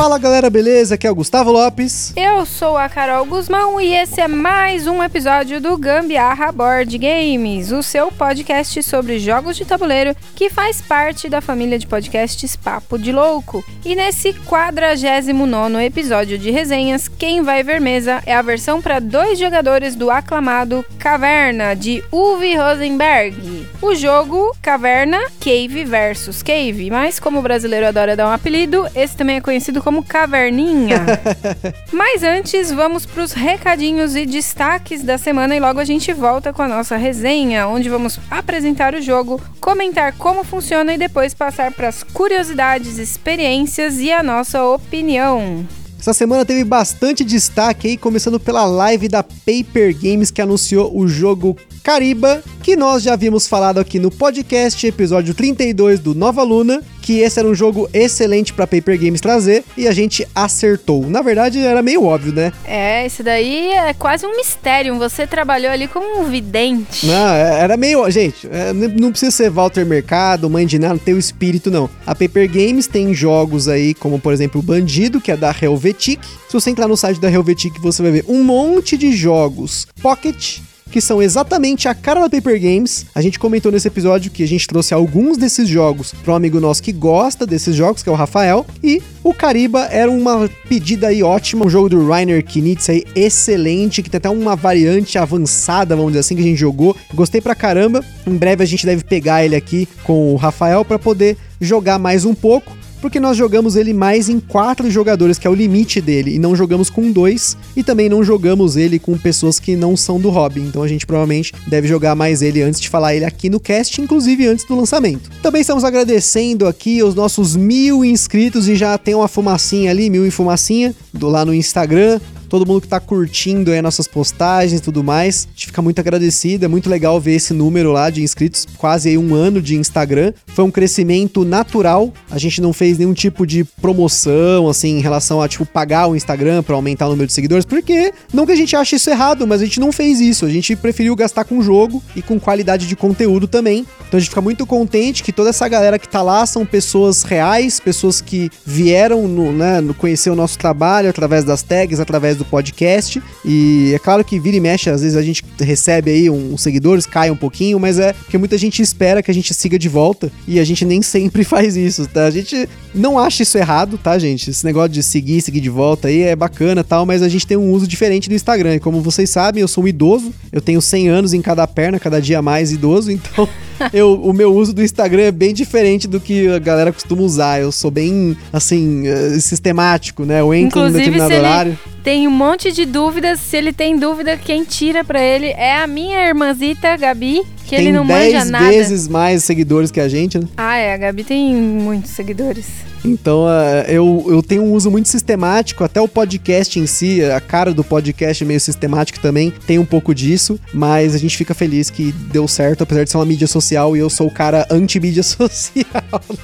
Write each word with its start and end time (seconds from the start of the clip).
Fala 0.00 0.16
galera, 0.16 0.48
beleza? 0.48 0.94
Aqui 0.94 1.06
é 1.06 1.10
o 1.10 1.14
Gustavo 1.14 1.52
Lopes. 1.52 2.14
Eu 2.16 2.46
sou 2.46 2.78
a 2.78 2.88
Carol 2.88 3.26
Guzmão 3.26 3.78
e 3.78 3.92
esse 3.92 4.18
é 4.18 4.26
mais 4.26 4.86
um 4.86 5.02
episódio 5.02 5.60
do 5.60 5.76
Gambiarra 5.76 6.50
Board 6.50 6.96
Games, 6.96 7.70
o 7.70 7.82
seu 7.82 8.10
podcast 8.10 8.82
sobre 8.82 9.18
jogos 9.18 9.58
de 9.58 9.66
tabuleiro 9.66 10.16
que 10.34 10.48
faz 10.48 10.80
parte 10.80 11.28
da 11.28 11.42
família 11.42 11.78
de 11.78 11.86
podcasts 11.86 12.56
Papo 12.56 12.98
de 12.98 13.12
Louco. 13.12 13.62
E 13.84 13.94
nesse 13.94 14.32
49 14.32 15.84
episódio 15.84 16.38
de 16.38 16.50
resenhas, 16.50 17.06
quem 17.06 17.42
vai 17.42 17.62
ver 17.62 17.78
mesa 17.78 18.22
é 18.24 18.34
a 18.34 18.40
versão 18.40 18.80
para 18.80 19.00
dois 19.00 19.38
jogadores 19.38 19.94
do 19.94 20.10
aclamado 20.10 20.82
Caverna 20.98 21.76
de 21.76 22.02
Uwe 22.10 22.56
Rosenberg. 22.56 23.68
O 23.82 23.94
jogo 23.94 24.56
Caverna 24.62 25.18
Cave 25.38 25.84
versus 25.84 26.42
Cave, 26.42 26.90
mas 26.90 27.20
como 27.20 27.40
o 27.40 27.42
brasileiro 27.42 27.86
adora 27.86 28.16
dar 28.16 28.28
um 28.28 28.32
apelido, 28.32 28.86
esse 28.94 29.14
também 29.14 29.36
é 29.36 29.40
conhecido 29.42 29.82
como 29.82 29.89
como 29.90 30.04
caverninha. 30.04 31.04
Mas 31.90 32.22
antes, 32.22 32.70
vamos 32.70 33.04
para 33.04 33.24
os 33.24 33.32
recadinhos 33.32 34.14
e 34.14 34.24
destaques 34.24 35.02
da 35.02 35.18
semana 35.18 35.56
e 35.56 35.58
logo 35.58 35.80
a 35.80 35.84
gente 35.84 36.12
volta 36.12 36.52
com 36.52 36.62
a 36.62 36.68
nossa 36.68 36.96
resenha, 36.96 37.66
onde 37.66 37.88
vamos 37.88 38.20
apresentar 38.30 38.94
o 38.94 39.02
jogo, 39.02 39.42
comentar 39.60 40.12
como 40.12 40.44
funciona 40.44 40.94
e 40.94 40.98
depois 40.98 41.34
passar 41.34 41.72
para 41.72 41.88
as 41.88 42.04
curiosidades, 42.04 42.98
experiências 42.98 43.98
e 43.98 44.12
a 44.12 44.22
nossa 44.22 44.64
opinião. 44.64 45.66
Essa 45.98 46.14
semana 46.14 46.44
teve 46.46 46.62
bastante 46.62 47.24
destaque 47.24 47.88
aí, 47.88 47.96
começando 47.96 48.38
pela 48.38 48.64
live 48.64 49.08
da 49.08 49.24
Paper 49.24 49.92
Games 50.00 50.30
que 50.30 50.40
anunciou 50.40 50.96
o 50.96 51.08
jogo 51.08 51.56
Cariba, 51.82 52.42
que 52.62 52.76
nós 52.76 53.02
já 53.02 53.14
havíamos 53.14 53.46
falado 53.46 53.80
aqui 53.80 53.98
no 53.98 54.10
podcast, 54.10 54.86
episódio 54.86 55.34
32 55.34 55.98
do 55.98 56.14
Nova 56.14 56.42
Luna, 56.42 56.82
que 57.00 57.20
esse 57.20 57.38
era 57.38 57.48
um 57.48 57.54
jogo 57.54 57.88
excelente 57.92 58.52
para 58.52 58.66
Paper 58.66 58.98
Games 58.98 59.20
trazer 59.20 59.64
e 59.76 59.88
a 59.88 59.92
gente 59.92 60.26
acertou. 60.34 61.06
Na 61.08 61.22
verdade, 61.22 61.58
era 61.58 61.82
meio 61.82 62.04
óbvio, 62.04 62.32
né? 62.32 62.52
É, 62.64 63.06
esse 63.06 63.22
daí 63.22 63.72
é 63.72 63.94
quase 63.94 64.26
um 64.26 64.36
mistério. 64.36 64.96
Você 64.98 65.26
trabalhou 65.26 65.72
ali 65.72 65.88
como 65.88 66.20
um 66.20 66.24
vidente. 66.24 67.06
Não, 67.06 67.28
é, 67.34 67.60
era 67.60 67.76
meio. 67.76 68.08
Gente, 68.10 68.48
é, 68.50 68.72
não 68.72 69.10
precisa 69.10 69.32
ser 69.32 69.50
Walter 69.50 69.84
Mercado, 69.84 70.50
mãe 70.50 70.66
de 70.66 70.78
nada, 70.78 70.94
não 70.94 71.00
tem 71.00 71.14
o 71.14 71.18
espírito, 71.18 71.70
não. 71.70 71.88
A 72.06 72.14
Paper 72.14 72.48
Games 72.48 72.86
tem 72.86 73.14
jogos 73.14 73.68
aí, 73.68 73.94
como 73.94 74.20
por 74.20 74.32
exemplo 74.32 74.60
o 74.60 74.62
Bandido, 74.62 75.20
que 75.20 75.32
é 75.32 75.36
da 75.36 75.54
Helvetic. 75.60 76.20
Se 76.46 76.52
você 76.52 76.70
entrar 76.70 76.86
no 76.86 76.96
site 76.96 77.20
da 77.20 77.30
Helvetic, 77.30 77.80
você 77.80 78.02
vai 78.02 78.12
ver 78.12 78.24
um 78.28 78.44
monte 78.44 78.96
de 78.96 79.12
jogos 79.12 79.86
Pocket 80.02 80.60
que 80.90 81.00
são 81.00 81.22
exatamente 81.22 81.88
a 81.88 81.94
cara 81.94 82.20
da 82.20 82.28
Paper 82.28 82.60
Games. 82.60 83.06
A 83.14 83.22
gente 83.22 83.38
comentou 83.38 83.70
nesse 83.70 83.88
episódio 83.88 84.30
que 84.30 84.42
a 84.42 84.48
gente 84.48 84.66
trouxe 84.66 84.92
alguns 84.92 85.36
desses 85.38 85.68
jogos 85.68 86.12
para 86.12 86.32
um 86.32 86.36
amigo 86.36 86.60
nosso 86.60 86.82
que 86.82 86.92
gosta 86.92 87.46
desses 87.46 87.74
jogos, 87.76 88.02
que 88.02 88.08
é 88.08 88.12
o 88.12 88.16
Rafael, 88.16 88.66
e 88.82 89.02
o 89.22 89.32
Cariba 89.32 89.84
era 89.90 90.10
uma 90.10 90.48
pedida 90.68 91.08
aí 91.08 91.22
ótima, 91.22 91.66
um 91.66 91.70
jogo 91.70 91.88
do 91.88 92.08
Rainer 92.08 92.44
Knitz 92.44 92.90
aí 92.90 93.04
excelente, 93.14 94.02
que 94.02 94.10
tem 94.10 94.18
até 94.18 94.30
uma 94.30 94.56
variante 94.56 95.18
avançada, 95.18 95.94
vamos 95.94 96.12
dizer 96.12 96.20
assim, 96.20 96.34
que 96.34 96.42
a 96.42 96.44
gente 96.44 96.58
jogou. 96.58 96.96
Gostei 97.14 97.40
pra 97.40 97.54
caramba. 97.54 98.04
Em 98.26 98.36
breve 98.36 98.64
a 98.64 98.66
gente 98.66 98.86
deve 98.86 99.04
pegar 99.04 99.44
ele 99.44 99.56
aqui 99.56 99.86
com 100.04 100.32
o 100.32 100.36
Rafael 100.36 100.84
para 100.84 100.98
poder 100.98 101.36
jogar 101.60 101.98
mais 101.98 102.24
um 102.24 102.34
pouco 102.34 102.79
porque 103.00 103.20
nós 103.20 103.36
jogamos 103.36 103.76
ele 103.76 103.92
mais 103.92 104.28
em 104.28 104.38
quatro 104.38 104.90
jogadores, 104.90 105.38
que 105.38 105.46
é 105.46 105.50
o 105.50 105.54
limite 105.54 106.00
dele, 106.00 106.34
e 106.34 106.38
não 106.38 106.54
jogamos 106.54 106.90
com 106.90 107.10
dois, 107.10 107.56
e 107.76 107.82
também 107.82 108.08
não 108.08 108.22
jogamos 108.22 108.76
ele 108.76 108.98
com 108.98 109.16
pessoas 109.16 109.58
que 109.58 109.76
não 109.76 109.96
são 109.96 110.20
do 110.20 110.30
hobby. 110.30 110.60
Então 110.60 110.82
a 110.82 110.88
gente 110.88 111.06
provavelmente 111.06 111.52
deve 111.66 111.88
jogar 111.88 112.14
mais 112.14 112.42
ele 112.42 112.62
antes 112.62 112.80
de 112.80 112.88
falar 112.88 113.14
ele 113.14 113.24
aqui 113.24 113.48
no 113.48 113.60
cast, 113.60 114.00
inclusive 114.00 114.46
antes 114.46 114.64
do 114.64 114.74
lançamento. 114.74 115.30
Também 115.42 115.62
estamos 115.62 115.84
agradecendo 115.84 116.66
aqui 116.66 117.02
os 117.02 117.14
nossos 117.14 117.56
mil 117.56 118.04
inscritos 118.04 118.68
e 118.68 118.76
já 118.76 118.96
tem 118.98 119.14
uma 119.14 119.28
fumacinha 119.28 119.90
ali, 119.90 120.10
mil 120.10 120.26
em 120.26 120.30
fumacinha, 120.30 120.94
do 121.12 121.28
lá 121.28 121.44
no 121.44 121.54
Instagram 121.54 122.20
todo 122.50 122.66
mundo 122.66 122.80
que 122.80 122.88
tá 122.88 122.98
curtindo 122.98 123.70
aí 123.70 123.80
nossas 123.80 124.08
postagens 124.08 124.80
e 124.80 124.82
tudo 124.82 125.02
mais. 125.02 125.46
A 125.46 125.50
gente 125.52 125.66
fica 125.66 125.80
muito 125.80 126.00
agradecido, 126.00 126.64
é 126.64 126.68
muito 126.68 126.90
legal 126.90 127.18
ver 127.20 127.36
esse 127.36 127.54
número 127.54 127.92
lá 127.92 128.10
de 128.10 128.22
inscritos, 128.22 128.66
quase 128.76 129.08
aí 129.08 129.16
um 129.16 129.34
ano 129.34 129.62
de 129.62 129.76
Instagram. 129.76 130.32
Foi 130.48 130.64
um 130.64 130.70
crescimento 130.70 131.44
natural, 131.44 132.12
a 132.28 132.38
gente 132.38 132.60
não 132.60 132.72
fez 132.72 132.98
nenhum 132.98 133.14
tipo 133.14 133.46
de 133.46 133.62
promoção, 133.64 134.68
assim, 134.68 134.98
em 134.98 135.00
relação 135.00 135.40
a, 135.40 135.48
tipo, 135.48 135.64
pagar 135.64 136.08
o 136.08 136.16
Instagram 136.16 136.62
para 136.62 136.74
aumentar 136.74 137.06
o 137.06 137.10
número 137.10 137.28
de 137.28 137.32
seguidores, 137.32 137.64
porque 137.64 138.12
não 138.34 138.44
que 138.44 138.52
a 138.52 138.56
gente 138.56 138.74
ache 138.74 138.96
isso 138.96 139.08
errado, 139.08 139.46
mas 139.46 139.62
a 139.62 139.64
gente 139.64 139.78
não 139.78 139.92
fez 139.92 140.20
isso, 140.20 140.44
a 140.44 140.50
gente 140.50 140.74
preferiu 140.74 141.14
gastar 141.14 141.44
com 141.44 141.62
jogo 141.62 142.02
e 142.16 142.20
com 142.20 142.40
qualidade 142.40 142.86
de 142.88 142.96
conteúdo 142.96 143.46
também. 143.46 143.86
Então 144.08 144.18
a 144.18 144.20
gente 144.20 144.30
fica 144.30 144.40
muito 144.40 144.66
contente 144.66 145.22
que 145.22 145.32
toda 145.32 145.50
essa 145.50 145.68
galera 145.68 145.98
que 145.98 146.08
tá 146.08 146.20
lá 146.20 146.44
são 146.44 146.66
pessoas 146.66 147.22
reais, 147.22 147.78
pessoas 147.78 148.20
que 148.20 148.50
vieram 148.66 149.28
no, 149.28 149.52
né, 149.52 149.80
conhecer 149.96 150.30
o 150.30 150.34
nosso 150.34 150.58
trabalho 150.58 151.08
através 151.08 151.44
das 151.44 151.62
tags, 151.62 152.00
através 152.00 152.39
do 152.40 152.44
podcast. 152.44 153.22
E 153.44 153.92
é 153.94 153.98
claro 153.98 154.24
que 154.24 154.38
vira 154.38 154.56
e 154.56 154.60
mexe, 154.60 154.90
às 154.90 155.02
vezes 155.02 155.16
a 155.16 155.22
gente 155.22 155.44
recebe 155.60 156.10
aí 156.10 156.28
uns 156.28 156.60
seguidores, 156.60 157.06
cai 157.06 157.30
um 157.30 157.36
pouquinho, 157.36 157.78
mas 157.78 157.98
é 157.98 158.12
porque 158.12 158.36
muita 158.36 158.58
gente 158.58 158.82
espera 158.82 159.22
que 159.22 159.30
a 159.30 159.34
gente 159.34 159.54
siga 159.54 159.78
de 159.78 159.88
volta 159.88 160.30
e 160.46 160.58
a 160.58 160.64
gente 160.64 160.84
nem 160.84 161.00
sempre 161.02 161.44
faz 161.44 161.76
isso, 161.76 162.06
tá? 162.08 162.24
A 162.24 162.30
gente 162.30 162.68
não 162.94 163.18
acha 163.18 163.42
isso 163.42 163.56
errado, 163.56 163.98
tá, 163.98 164.18
gente? 164.18 164.50
Esse 164.50 164.64
negócio 164.64 164.90
de 164.90 165.02
seguir, 165.02 165.40
seguir 165.40 165.60
de 165.60 165.70
volta 165.70 166.08
aí 166.08 166.22
é 166.22 166.34
bacana 166.34 166.82
tal, 166.82 167.06
mas 167.06 167.22
a 167.22 167.28
gente 167.28 167.46
tem 167.46 167.56
um 167.56 167.70
uso 167.70 167.86
diferente 167.86 168.28
do 168.28 168.34
Instagram. 168.34 168.76
E 168.76 168.80
como 168.80 169.00
vocês 169.00 169.30
sabem, 169.30 169.60
eu 169.60 169.68
sou 169.68 169.84
um 169.84 169.88
idoso, 169.88 170.32
eu 170.50 170.60
tenho 170.60 170.80
100 170.80 171.08
anos 171.08 171.32
em 171.32 171.40
cada 171.40 171.66
perna, 171.66 172.00
cada 172.00 172.20
dia 172.20 172.42
mais 172.42 172.72
idoso, 172.72 173.10
então 173.12 173.48
eu, 173.92 174.14
o 174.14 174.32
meu 174.32 174.54
uso 174.54 174.72
do 174.72 174.82
Instagram 174.82 175.22
é 175.22 175.32
bem 175.32 175.54
diferente 175.54 176.06
do 176.06 176.20
que 176.20 176.48
a 176.48 176.58
galera 176.58 176.92
costuma 176.92 177.22
usar. 177.22 177.60
Eu 177.60 177.72
sou 177.72 177.90
bem, 177.90 178.36
assim, 178.52 179.08
uh, 179.08 179.40
sistemático, 179.40 180.24
né? 180.24 180.40
Eu 180.40 180.52
entro 180.54 180.80
Inclusive, 180.80 181.10
no 181.10 181.12
determinado 181.12 181.34
horário. 181.34 181.78
Tem 182.02 182.26
um 182.26 182.30
monte 182.30 182.72
de 182.72 182.86
dúvidas. 182.86 183.40
Se 183.40 183.56
ele 183.56 183.72
tem 183.72 183.98
dúvida, 183.98 184.36
quem 184.36 184.64
tira 184.64 185.04
para 185.04 185.20
ele 185.20 185.48
é 185.48 185.76
a 185.76 185.86
minha 185.86 186.26
irmãzita, 186.26 186.96
Gabi, 186.96 187.42
que 187.70 187.76
tem 187.76 187.86
ele 187.86 187.96
não 187.96 188.04
manja 188.04 188.44
nada. 188.44 188.68
Vezes 188.68 189.06
mais 189.06 189.44
seguidores 189.44 189.92
que 189.92 190.00
a 190.00 190.08
gente, 190.08 190.38
né? 190.38 190.46
Ah, 190.56 190.76
é. 190.76 190.92
A 190.92 190.96
Gabi 190.96 191.22
tem 191.22 191.54
muitos 191.54 192.10
seguidores. 192.10 192.66
Então, 193.04 193.44
uh, 193.44 193.88
eu, 193.88 194.26
eu 194.28 194.42
tenho 194.42 194.62
um 194.62 194.72
uso 194.72 194.90
muito 194.90 195.08
sistemático, 195.08 195.84
até 195.84 196.00
o 196.00 196.08
podcast 196.08 196.78
em 196.78 196.86
si, 196.86 197.24
a 197.24 197.40
cara 197.40 197.72
do 197.72 197.82
podcast 197.82 198.42
é 198.42 198.46
meio 198.46 198.60
sistemático 198.60 199.20
também, 199.20 199.54
tem 199.66 199.78
um 199.78 199.86
pouco 199.86 200.14
disso, 200.14 200.58
mas 200.74 201.14
a 201.14 201.18
gente 201.18 201.36
fica 201.36 201.54
feliz 201.54 201.88
que 201.88 202.12
deu 202.30 202.46
certo, 202.46 202.82
apesar 202.82 203.04
de 203.04 203.10
ser 203.10 203.16
uma 203.16 203.24
mídia 203.24 203.46
social 203.46 203.96
e 203.96 204.00
eu 204.00 204.10
sou 204.10 204.26
o 204.26 204.30
cara 204.30 204.66
anti-mídia 204.68 205.22
social. 205.24 205.84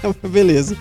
Né? 0.02 0.14
Beleza. 0.30 0.76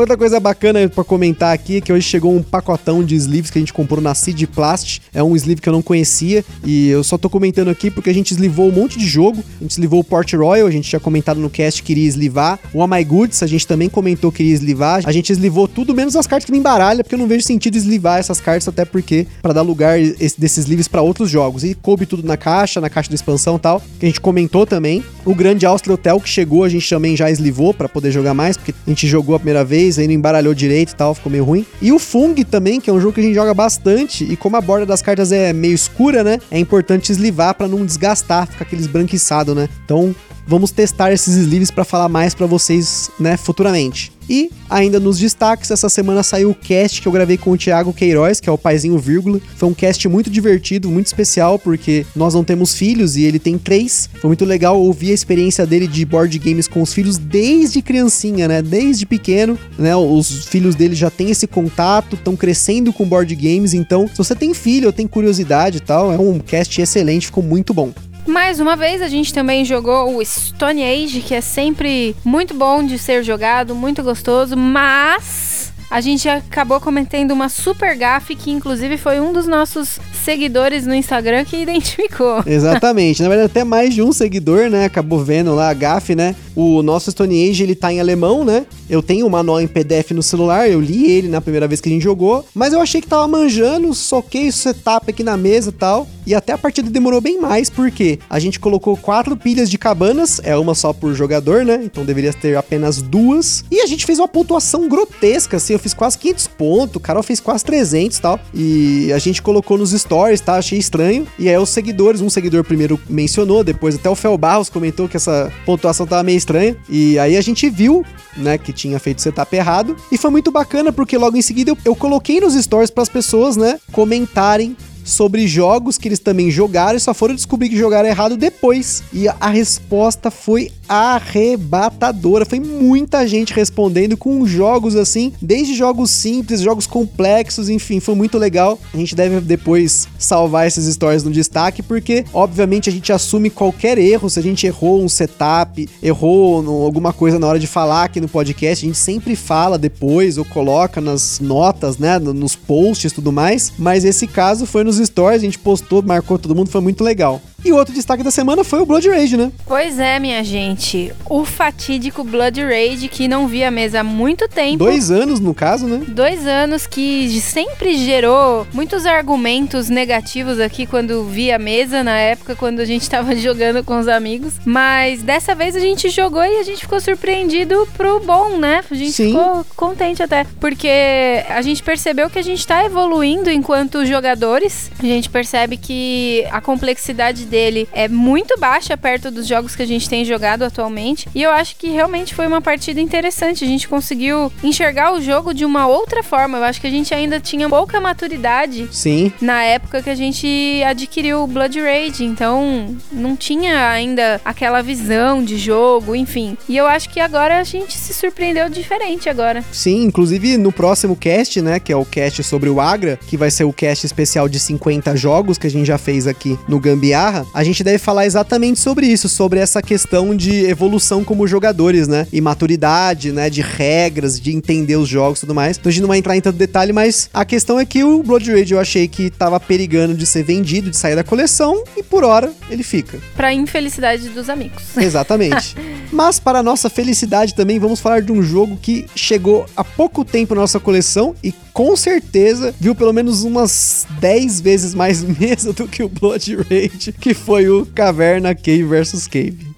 Outra 0.00 0.16
coisa 0.16 0.40
bacana 0.40 0.88
para 0.88 1.04
comentar 1.04 1.52
aqui 1.52 1.76
é 1.76 1.80
que 1.82 1.92
hoje 1.92 2.08
chegou 2.08 2.34
um 2.34 2.42
pacotão 2.42 3.04
de 3.04 3.14
sleeves 3.16 3.50
que 3.50 3.58
a 3.58 3.60
gente 3.60 3.70
comprou 3.70 4.00
na 4.00 4.14
Seed 4.14 4.44
Plast. 4.46 5.02
É 5.12 5.22
um 5.22 5.36
sleeve 5.36 5.60
que 5.60 5.68
eu 5.68 5.74
não 5.74 5.82
conhecia 5.82 6.42
e 6.64 6.88
eu 6.88 7.04
só 7.04 7.18
tô 7.18 7.28
comentando 7.28 7.68
aqui 7.68 7.90
porque 7.90 8.08
a 8.08 8.14
gente 8.14 8.30
eslivou 8.30 8.66
um 8.66 8.72
monte 8.72 8.98
de 8.98 9.06
jogo. 9.06 9.44
A 9.60 9.62
gente 9.62 9.72
eslivou 9.72 10.00
o 10.00 10.04
Port 10.04 10.32
Royal, 10.32 10.66
a 10.66 10.70
gente 10.70 10.88
tinha 10.88 10.98
comentado 10.98 11.38
no 11.38 11.50
cast 11.50 11.82
que 11.82 11.92
iria 11.92 12.08
eslivar. 12.08 12.58
O 12.72 12.82
Oh 12.82 12.88
Goods, 13.04 13.42
a 13.42 13.46
gente 13.46 13.66
também 13.66 13.90
comentou 13.90 14.32
que 14.32 14.42
iria 14.42 14.54
eslivar. 14.54 15.02
A 15.04 15.12
gente 15.12 15.30
eslivou 15.30 15.68
tudo 15.68 15.94
menos 15.94 16.16
as 16.16 16.26
cartas 16.26 16.46
que 16.46 16.52
nem 16.52 16.62
baralha, 16.62 17.04
porque 17.04 17.14
eu 17.14 17.18
não 17.18 17.28
vejo 17.28 17.44
sentido 17.44 17.76
eslivar 17.76 18.20
essas 18.20 18.40
cartas, 18.40 18.66
até 18.68 18.86
porque 18.86 19.26
para 19.42 19.52
dar 19.52 19.60
lugar 19.60 20.00
esse, 20.00 20.40
desses 20.40 20.64
sleeves 20.64 20.88
para 20.88 21.02
outros 21.02 21.28
jogos. 21.28 21.62
E 21.62 21.74
coube 21.74 22.06
tudo 22.06 22.26
na 22.26 22.38
caixa, 22.38 22.80
na 22.80 22.88
caixa 22.88 23.10
da 23.10 23.16
expansão 23.16 23.56
e 23.56 23.60
tal, 23.60 23.82
que 23.98 24.06
a 24.06 24.08
gente 24.08 24.20
comentou 24.22 24.64
também. 24.64 25.04
O 25.26 25.34
Grande 25.34 25.66
Austria 25.66 25.92
Hotel 25.92 26.18
que 26.18 26.28
chegou, 26.30 26.64
a 26.64 26.70
gente 26.70 26.88
também 26.88 27.14
já 27.14 27.30
eslivou 27.30 27.74
para 27.74 27.86
poder 27.86 28.10
jogar 28.10 28.32
mais, 28.32 28.56
porque 28.56 28.72
a 28.86 28.88
gente 28.88 29.06
jogou 29.06 29.34
a 29.34 29.38
primeira 29.38 29.62
vez 29.62 29.89
aí 29.98 30.06
não 30.06 30.14
embaralhou 30.14 30.54
direito 30.54 30.92
e 30.92 30.96
tal, 30.96 31.14
ficou 31.14 31.30
meio 31.30 31.44
ruim. 31.44 31.66
E 31.80 31.92
o 31.92 31.98
Fung 31.98 32.34
também, 32.44 32.80
que 32.80 32.90
é 32.90 32.92
um 32.92 33.00
jogo 33.00 33.14
que 33.14 33.20
a 33.20 33.24
gente 33.24 33.34
joga 33.34 33.54
bastante, 33.54 34.24
e 34.24 34.36
como 34.36 34.56
a 34.56 34.60
borda 34.60 34.86
das 34.86 35.02
cartas 35.02 35.32
é 35.32 35.52
meio 35.52 35.74
escura, 35.74 36.22
né? 36.22 36.38
É 36.50 36.58
importante 36.58 37.10
eslivar 37.10 37.54
para 37.54 37.68
não 37.68 37.84
desgastar, 37.84 38.46
ficar 38.46 38.64
aquele 38.64 38.82
esbranquiçado, 38.82 39.54
né? 39.54 39.68
Então, 39.84 40.14
vamos 40.46 40.70
testar 40.70 41.12
esses 41.12 41.36
sleeves 41.36 41.70
para 41.70 41.84
falar 41.84 42.08
mais 42.08 42.34
para 42.34 42.46
vocês, 42.46 43.10
né, 43.18 43.36
futuramente. 43.36 44.12
E 44.30 44.48
ainda 44.70 45.00
nos 45.00 45.18
destaques, 45.18 45.72
essa 45.72 45.88
semana 45.88 46.22
saiu 46.22 46.50
o 46.50 46.54
cast 46.54 47.02
que 47.02 47.08
eu 47.08 47.10
gravei 47.10 47.36
com 47.36 47.50
o 47.50 47.58
Thiago 47.58 47.92
Queiroz, 47.92 48.38
que 48.38 48.48
é 48.48 48.52
o 48.52 48.56
paizinho 48.56 48.96
vírgula. 48.96 49.40
Foi 49.56 49.68
um 49.68 49.74
cast 49.74 50.08
muito 50.08 50.30
divertido, 50.30 50.88
muito 50.88 51.08
especial, 51.08 51.58
porque 51.58 52.06
nós 52.14 52.32
não 52.32 52.44
temos 52.44 52.72
filhos 52.72 53.16
e 53.16 53.24
ele 53.24 53.40
tem 53.40 53.58
três. 53.58 54.08
Foi 54.20 54.28
muito 54.28 54.44
legal 54.44 54.80
ouvir 54.80 55.10
a 55.10 55.14
experiência 55.14 55.66
dele 55.66 55.88
de 55.88 56.04
board 56.04 56.38
games 56.38 56.68
com 56.68 56.80
os 56.80 56.94
filhos 56.94 57.18
desde 57.18 57.82
criancinha, 57.82 58.46
né? 58.46 58.62
Desde 58.62 59.04
pequeno, 59.04 59.58
né? 59.76 59.96
Os 59.96 60.44
filhos 60.44 60.76
dele 60.76 60.94
já 60.94 61.10
têm 61.10 61.32
esse 61.32 61.48
contato, 61.48 62.14
estão 62.14 62.36
crescendo 62.36 62.92
com 62.92 63.04
board 63.04 63.34
games. 63.34 63.74
Então, 63.74 64.06
se 64.06 64.16
você 64.16 64.36
tem 64.36 64.54
filho 64.54 64.86
ou 64.86 64.92
tem 64.92 65.08
curiosidade 65.08 65.78
e 65.78 65.80
tal, 65.80 66.12
é 66.12 66.16
um 66.16 66.38
cast 66.38 66.80
excelente, 66.80 67.26
ficou 67.26 67.42
muito 67.42 67.74
bom. 67.74 67.92
Mais 68.30 68.60
uma 68.60 68.76
vez, 68.76 69.02
a 69.02 69.08
gente 69.08 69.34
também 69.34 69.64
jogou 69.64 70.16
o 70.16 70.24
Stone 70.24 70.84
Age, 70.84 71.20
que 71.20 71.34
é 71.34 71.40
sempre 71.40 72.14
muito 72.24 72.54
bom 72.54 72.80
de 72.86 72.96
ser 72.96 73.24
jogado, 73.24 73.74
muito 73.74 74.04
gostoso, 74.04 74.56
mas 74.56 75.72
a 75.90 76.00
gente 76.00 76.28
acabou 76.28 76.80
cometendo 76.80 77.32
uma 77.32 77.48
super 77.48 77.96
gafe 77.96 78.36
que 78.36 78.52
inclusive 78.52 78.96
foi 78.96 79.18
um 79.18 79.32
dos 79.32 79.48
nossos 79.48 79.98
seguidores 80.20 80.86
no 80.86 80.94
Instagram 80.94 81.44
que 81.44 81.56
identificou. 81.56 82.42
Exatamente. 82.46 83.22
Na 83.22 83.28
verdade, 83.28 83.50
até 83.50 83.64
mais 83.64 83.94
de 83.94 84.02
um 84.02 84.12
seguidor, 84.12 84.70
né, 84.70 84.84
acabou 84.84 85.22
vendo 85.24 85.54
lá 85.54 85.70
a 85.70 85.74
gafe, 85.74 86.14
né? 86.14 86.34
O 86.54 86.82
nosso 86.82 87.10
Stone 87.10 87.48
Age, 87.48 87.62
ele 87.62 87.74
tá 87.74 87.92
em 87.92 88.00
alemão, 88.00 88.44
né? 88.44 88.66
Eu 88.88 89.02
tenho 89.02 89.26
o 89.26 89.30
manual 89.30 89.60
em 89.60 89.66
PDF 89.66 90.10
no 90.10 90.22
celular, 90.22 90.68
eu 90.68 90.80
li 90.80 91.10
ele 91.10 91.28
na 91.28 91.40
primeira 91.40 91.66
vez 91.68 91.80
que 91.80 91.88
a 91.88 91.92
gente 91.92 92.02
jogou, 92.02 92.44
mas 92.54 92.72
eu 92.72 92.80
achei 92.80 93.00
que 93.00 93.06
tava 93.06 93.26
manjando, 93.28 93.94
soquei 93.94 94.48
o 94.48 94.52
setup 94.52 95.10
aqui 95.10 95.22
na 95.22 95.36
mesa 95.36 95.70
e 95.70 95.72
tal, 95.72 96.08
e 96.26 96.34
até 96.34 96.52
a 96.52 96.58
partida 96.58 96.90
demorou 96.90 97.20
bem 97.20 97.40
mais, 97.40 97.70
porque 97.70 98.18
a 98.28 98.38
gente 98.38 98.58
colocou 98.58 98.96
quatro 98.96 99.36
pilhas 99.36 99.70
de 99.70 99.78
cabanas, 99.78 100.40
é 100.42 100.56
uma 100.56 100.74
só 100.74 100.92
por 100.92 101.14
jogador, 101.14 101.64
né? 101.64 101.80
Então 101.82 102.04
deveria 102.04 102.32
ter 102.32 102.56
apenas 102.56 103.00
duas, 103.00 103.64
e 103.70 103.80
a 103.80 103.86
gente 103.86 104.04
fez 104.04 104.18
uma 104.18 104.28
pontuação 104.28 104.88
grotesca, 104.88 105.56
assim, 105.56 105.72
eu 105.72 105.78
fiz 105.78 105.94
quase 105.94 106.18
500 106.18 106.46
pontos, 106.48 106.96
o 106.96 107.00
Carol 107.00 107.22
fez 107.22 107.40
quase 107.40 107.64
300 107.64 108.16
e 108.16 108.20
tal, 108.20 108.40
e 108.52 109.12
a 109.12 109.18
gente 109.18 109.40
colocou 109.40 109.78
nos 109.78 109.92
stories, 110.10 110.40
tá? 110.40 110.56
Achei 110.56 110.76
estranho, 110.76 111.24
e 111.38 111.48
aí 111.48 111.56
os 111.56 111.68
seguidores, 111.68 112.20
um 112.20 112.28
seguidor 112.28 112.64
primeiro 112.64 112.98
mencionou, 113.08 113.62
depois 113.62 113.94
até 113.94 114.10
o 114.10 114.16
Fel 114.16 114.36
Barros 114.36 114.68
comentou 114.68 115.08
que 115.08 115.16
essa 115.16 115.52
pontuação 115.64 116.04
tava 116.04 116.24
meio 116.24 116.36
estranha, 116.36 116.76
e 116.88 117.16
aí 117.16 117.36
a 117.36 117.40
gente 117.40 117.70
viu, 117.70 118.04
né, 118.36 118.58
que 118.58 118.72
tinha 118.72 118.98
feito 118.98 119.22
setup 119.22 119.54
errado. 119.54 119.96
E 120.10 120.18
foi 120.18 120.30
muito 120.30 120.50
bacana 120.50 120.92
porque 120.92 121.16
logo 121.16 121.36
em 121.36 121.42
seguida 121.42 121.70
eu, 121.70 121.78
eu 121.84 121.94
coloquei 121.94 122.40
nos 122.40 122.54
stories 122.54 122.90
para 122.90 123.04
as 123.04 123.08
pessoas, 123.08 123.56
né, 123.56 123.78
comentarem 123.92 124.76
sobre 125.10 125.46
jogos 125.46 125.98
que 125.98 126.08
eles 126.08 126.18
também 126.18 126.50
jogaram 126.50 126.96
e 126.96 127.00
só 127.00 127.12
foram 127.12 127.34
descobrir 127.34 127.68
que 127.68 127.76
jogaram 127.76 128.08
errado 128.08 128.36
depois. 128.36 129.02
E 129.12 129.28
a 129.28 129.48
resposta 129.48 130.30
foi 130.30 130.70
arrebatadora. 130.88 132.44
Foi 132.44 132.58
muita 132.58 133.26
gente 133.26 133.54
respondendo 133.54 134.16
com 134.16 134.44
jogos 134.44 134.96
assim, 134.96 135.32
desde 135.40 135.74
jogos 135.74 136.10
simples, 136.10 136.60
jogos 136.60 136.86
complexos, 136.86 137.68
enfim, 137.68 138.00
foi 138.00 138.14
muito 138.14 138.36
legal. 138.38 138.78
A 138.92 138.96
gente 138.96 139.14
deve 139.14 139.40
depois 139.40 140.08
salvar 140.18 140.66
essas 140.66 140.86
histórias 140.86 141.22
no 141.22 141.30
destaque, 141.30 141.82
porque 141.82 142.24
obviamente 142.32 142.88
a 142.88 142.92
gente 142.92 143.12
assume 143.12 143.50
qualquer 143.50 143.98
erro. 143.98 144.28
Se 144.28 144.40
a 144.40 144.42
gente 144.42 144.66
errou 144.66 145.02
um 145.02 145.08
setup, 145.08 145.88
errou 146.02 146.62
no, 146.62 146.82
alguma 146.82 147.12
coisa 147.12 147.38
na 147.38 147.46
hora 147.46 147.58
de 147.58 147.66
falar 147.66 148.04
aqui 148.04 148.20
no 148.20 148.28
podcast, 148.28 148.84
a 148.84 148.88
gente 148.88 148.98
sempre 148.98 149.36
fala 149.36 149.78
depois 149.78 150.38
ou 150.38 150.44
coloca 150.44 151.00
nas 151.00 151.38
notas, 151.40 151.98
né, 151.98 152.18
nos 152.18 152.56
posts 152.56 153.12
e 153.12 153.14
tudo 153.14 153.30
mais. 153.32 153.72
Mas 153.78 154.04
esse 154.04 154.26
caso 154.26 154.66
foi 154.66 154.82
nos 154.82 154.98
stories, 155.04 155.42
a 155.42 155.44
gente 155.44 155.58
postou, 155.58 156.02
marcou 156.02 156.38
todo 156.38 156.54
mundo, 156.54 156.70
foi 156.70 156.80
muito 156.80 157.02
legal. 157.02 157.40
E 157.64 157.72
o 157.72 157.76
outro 157.76 157.92
destaque 157.92 158.22
da 158.22 158.30
semana 158.30 158.64
foi 158.64 158.80
o 158.80 158.86
Blood 158.86 159.08
Rage, 159.08 159.36
né? 159.36 159.52
Pois 159.66 159.98
é, 159.98 160.18
minha 160.18 160.42
gente. 160.42 161.12
O 161.28 161.44
fatídico 161.44 162.24
Blood 162.24 162.62
Rage 162.64 163.08
que 163.08 163.28
não 163.28 163.46
via 163.46 163.68
a 163.68 163.70
mesa 163.70 164.00
há 164.00 164.04
muito 164.04 164.48
tempo. 164.48 164.78
Dois 164.78 165.10
anos, 165.10 165.40
no 165.40 165.54
caso, 165.54 165.86
né? 165.86 166.02
Dois 166.08 166.46
anos 166.46 166.86
que 166.86 167.38
sempre 167.40 167.98
gerou 167.98 168.66
muitos 168.72 169.04
argumentos 169.04 169.90
negativos 169.90 170.58
aqui 170.58 170.86
quando 170.86 171.24
via 171.24 171.56
a 171.56 171.58
mesa, 171.58 172.02
na 172.02 172.16
época, 172.16 172.56
quando 172.56 172.80
a 172.80 172.84
gente 172.86 173.08
tava 173.10 173.36
jogando 173.36 173.84
com 173.84 173.98
os 173.98 174.08
amigos. 174.08 174.54
Mas 174.64 175.22
dessa 175.22 175.54
vez 175.54 175.76
a 175.76 175.80
gente 175.80 176.08
jogou 176.08 176.42
e 176.42 176.60
a 176.60 176.62
gente 176.62 176.80
ficou 176.80 176.98
surpreendido 176.98 177.86
pro 177.94 178.20
bom, 178.20 178.56
né? 178.56 178.82
A 178.90 178.94
gente 178.94 179.12
Sim. 179.12 179.28
ficou 179.28 179.66
contente 179.76 180.22
até. 180.22 180.46
Porque 180.58 181.44
a 181.50 181.60
gente 181.60 181.82
percebeu 181.82 182.30
que 182.30 182.38
a 182.38 182.42
gente 182.42 182.66
tá 182.66 182.86
evoluindo 182.86 183.50
enquanto 183.50 184.06
jogadores. 184.06 184.79
A 184.98 185.02
gente 185.02 185.28
percebe 185.28 185.76
que 185.76 186.46
a 186.50 186.60
complexidade 186.60 187.44
dele 187.44 187.88
é 187.92 188.08
muito 188.08 188.58
baixa 188.58 188.96
perto 188.96 189.30
dos 189.30 189.46
jogos 189.46 189.74
que 189.74 189.82
a 189.82 189.86
gente 189.86 190.08
tem 190.08 190.24
jogado 190.24 190.62
atualmente. 190.62 191.28
E 191.34 191.42
eu 191.42 191.50
acho 191.50 191.76
que 191.76 191.88
realmente 191.88 192.34
foi 192.34 192.46
uma 192.46 192.60
partida 192.60 193.00
interessante. 193.00 193.64
A 193.64 193.68
gente 193.68 193.88
conseguiu 193.88 194.52
enxergar 194.62 195.12
o 195.12 195.20
jogo 195.20 195.52
de 195.52 195.64
uma 195.64 195.86
outra 195.86 196.22
forma. 196.22 196.58
Eu 196.58 196.64
acho 196.64 196.80
que 196.80 196.86
a 196.86 196.90
gente 196.90 197.14
ainda 197.14 197.40
tinha 197.40 197.68
pouca 197.68 198.00
maturidade 198.00 198.88
Sim. 198.90 199.32
na 199.40 199.62
época 199.62 200.02
que 200.02 200.10
a 200.10 200.14
gente 200.14 200.82
adquiriu 200.86 201.42
o 201.42 201.46
Blood 201.46 201.80
Rage, 201.80 202.24
então 202.24 202.96
não 203.12 203.36
tinha 203.36 203.88
ainda 203.90 204.40
aquela 204.44 204.82
visão 204.82 205.42
de 205.42 205.56
jogo, 205.56 206.14
enfim. 206.14 206.56
E 206.68 206.76
eu 206.76 206.86
acho 206.86 207.08
que 207.08 207.20
agora 207.20 207.58
a 207.58 207.64
gente 207.64 207.96
se 207.96 208.12
surpreendeu 208.12 208.68
diferente 208.68 209.28
agora. 209.28 209.64
Sim, 209.72 210.04
inclusive 210.04 210.56
no 210.56 210.72
próximo 210.72 211.16
cast, 211.16 211.60
né, 211.60 211.80
que 211.80 211.92
é 211.92 211.96
o 211.96 212.04
cast 212.04 212.42
sobre 212.42 212.68
o 212.68 212.80
Agra, 212.80 213.18
que 213.26 213.36
vai 213.36 213.50
ser 213.50 213.64
o 213.64 213.72
cast 213.72 214.06
especial 214.06 214.48
de 214.48 214.58
50 214.70 215.16
jogos 215.16 215.58
que 215.58 215.66
a 215.66 215.70
gente 215.70 215.86
já 215.86 215.98
fez 215.98 216.26
aqui 216.26 216.58
no 216.68 216.78
Gambiarra, 216.78 217.44
a 217.52 217.64
gente 217.64 217.82
deve 217.82 217.98
falar 217.98 218.26
exatamente 218.26 218.78
sobre 218.78 219.06
isso, 219.06 219.28
sobre 219.28 219.58
essa 219.58 219.82
questão 219.82 220.34
de 220.34 220.64
evolução 220.66 221.24
como 221.24 221.46
jogadores, 221.46 222.06
né, 222.06 222.26
e 222.32 222.40
maturidade, 222.40 223.32
né, 223.32 223.50
de 223.50 223.60
regras, 223.60 224.40
de 224.40 224.54
entender 224.54 224.96
os 224.96 225.08
jogos 225.08 225.38
e 225.38 225.40
tudo 225.42 225.54
mais. 225.54 225.76
Então 225.76 225.90
a 225.90 225.92
gente 225.92 226.02
não 226.02 226.08
vai 226.08 226.18
entrar 226.18 226.36
em 226.36 226.40
tanto 226.40 226.56
detalhe, 226.56 226.92
mas 226.92 227.28
a 227.32 227.44
questão 227.44 227.78
é 227.80 227.84
que 227.84 228.04
o 228.04 228.22
Blood 228.22 228.52
Rage 228.52 228.74
eu 228.74 228.80
achei 228.80 229.08
que 229.08 229.30
tava 229.30 229.58
perigando 229.58 230.14
de 230.14 230.26
ser 230.26 230.42
vendido, 230.42 230.90
de 230.90 230.96
sair 230.96 231.16
da 231.16 231.24
coleção, 231.24 231.82
e 231.96 232.02
por 232.02 232.24
hora 232.24 232.52
ele 232.70 232.82
fica. 232.82 233.18
Pra 233.36 233.52
infelicidade 233.52 234.28
dos 234.28 234.48
amigos. 234.48 234.82
Exatamente. 234.96 235.76
Mas 236.12 236.38
para 236.38 236.62
nossa 236.62 236.88
felicidade 236.90 237.54
também, 237.54 237.78
vamos 237.78 238.00
falar 238.00 238.22
de 238.22 238.32
um 238.32 238.42
jogo 238.42 238.76
que 238.76 239.06
chegou 239.14 239.66
há 239.76 239.84
pouco 239.84 240.24
tempo 240.24 240.54
na 240.54 240.62
nossa 240.62 240.80
coleção 240.80 241.34
e 241.42 241.52
com 241.72 241.96
certeza 241.96 242.74
viu 242.78 242.94
pelo 242.94 243.12
menos 243.12 243.42
umas 243.42 244.06
10 244.20 244.59
vezes 244.60 244.94
mais 244.94 245.22
mesa 245.38 245.72
do 245.72 245.88
que 245.88 246.02
o 246.02 246.08
Blood 246.08 246.56
Rage, 246.56 247.12
que 247.12 247.34
foi 247.34 247.68
o 247.68 247.86
Caverna 247.86 248.54
Cave 248.54 248.84
vs 248.84 249.26
Cave. 249.26 249.69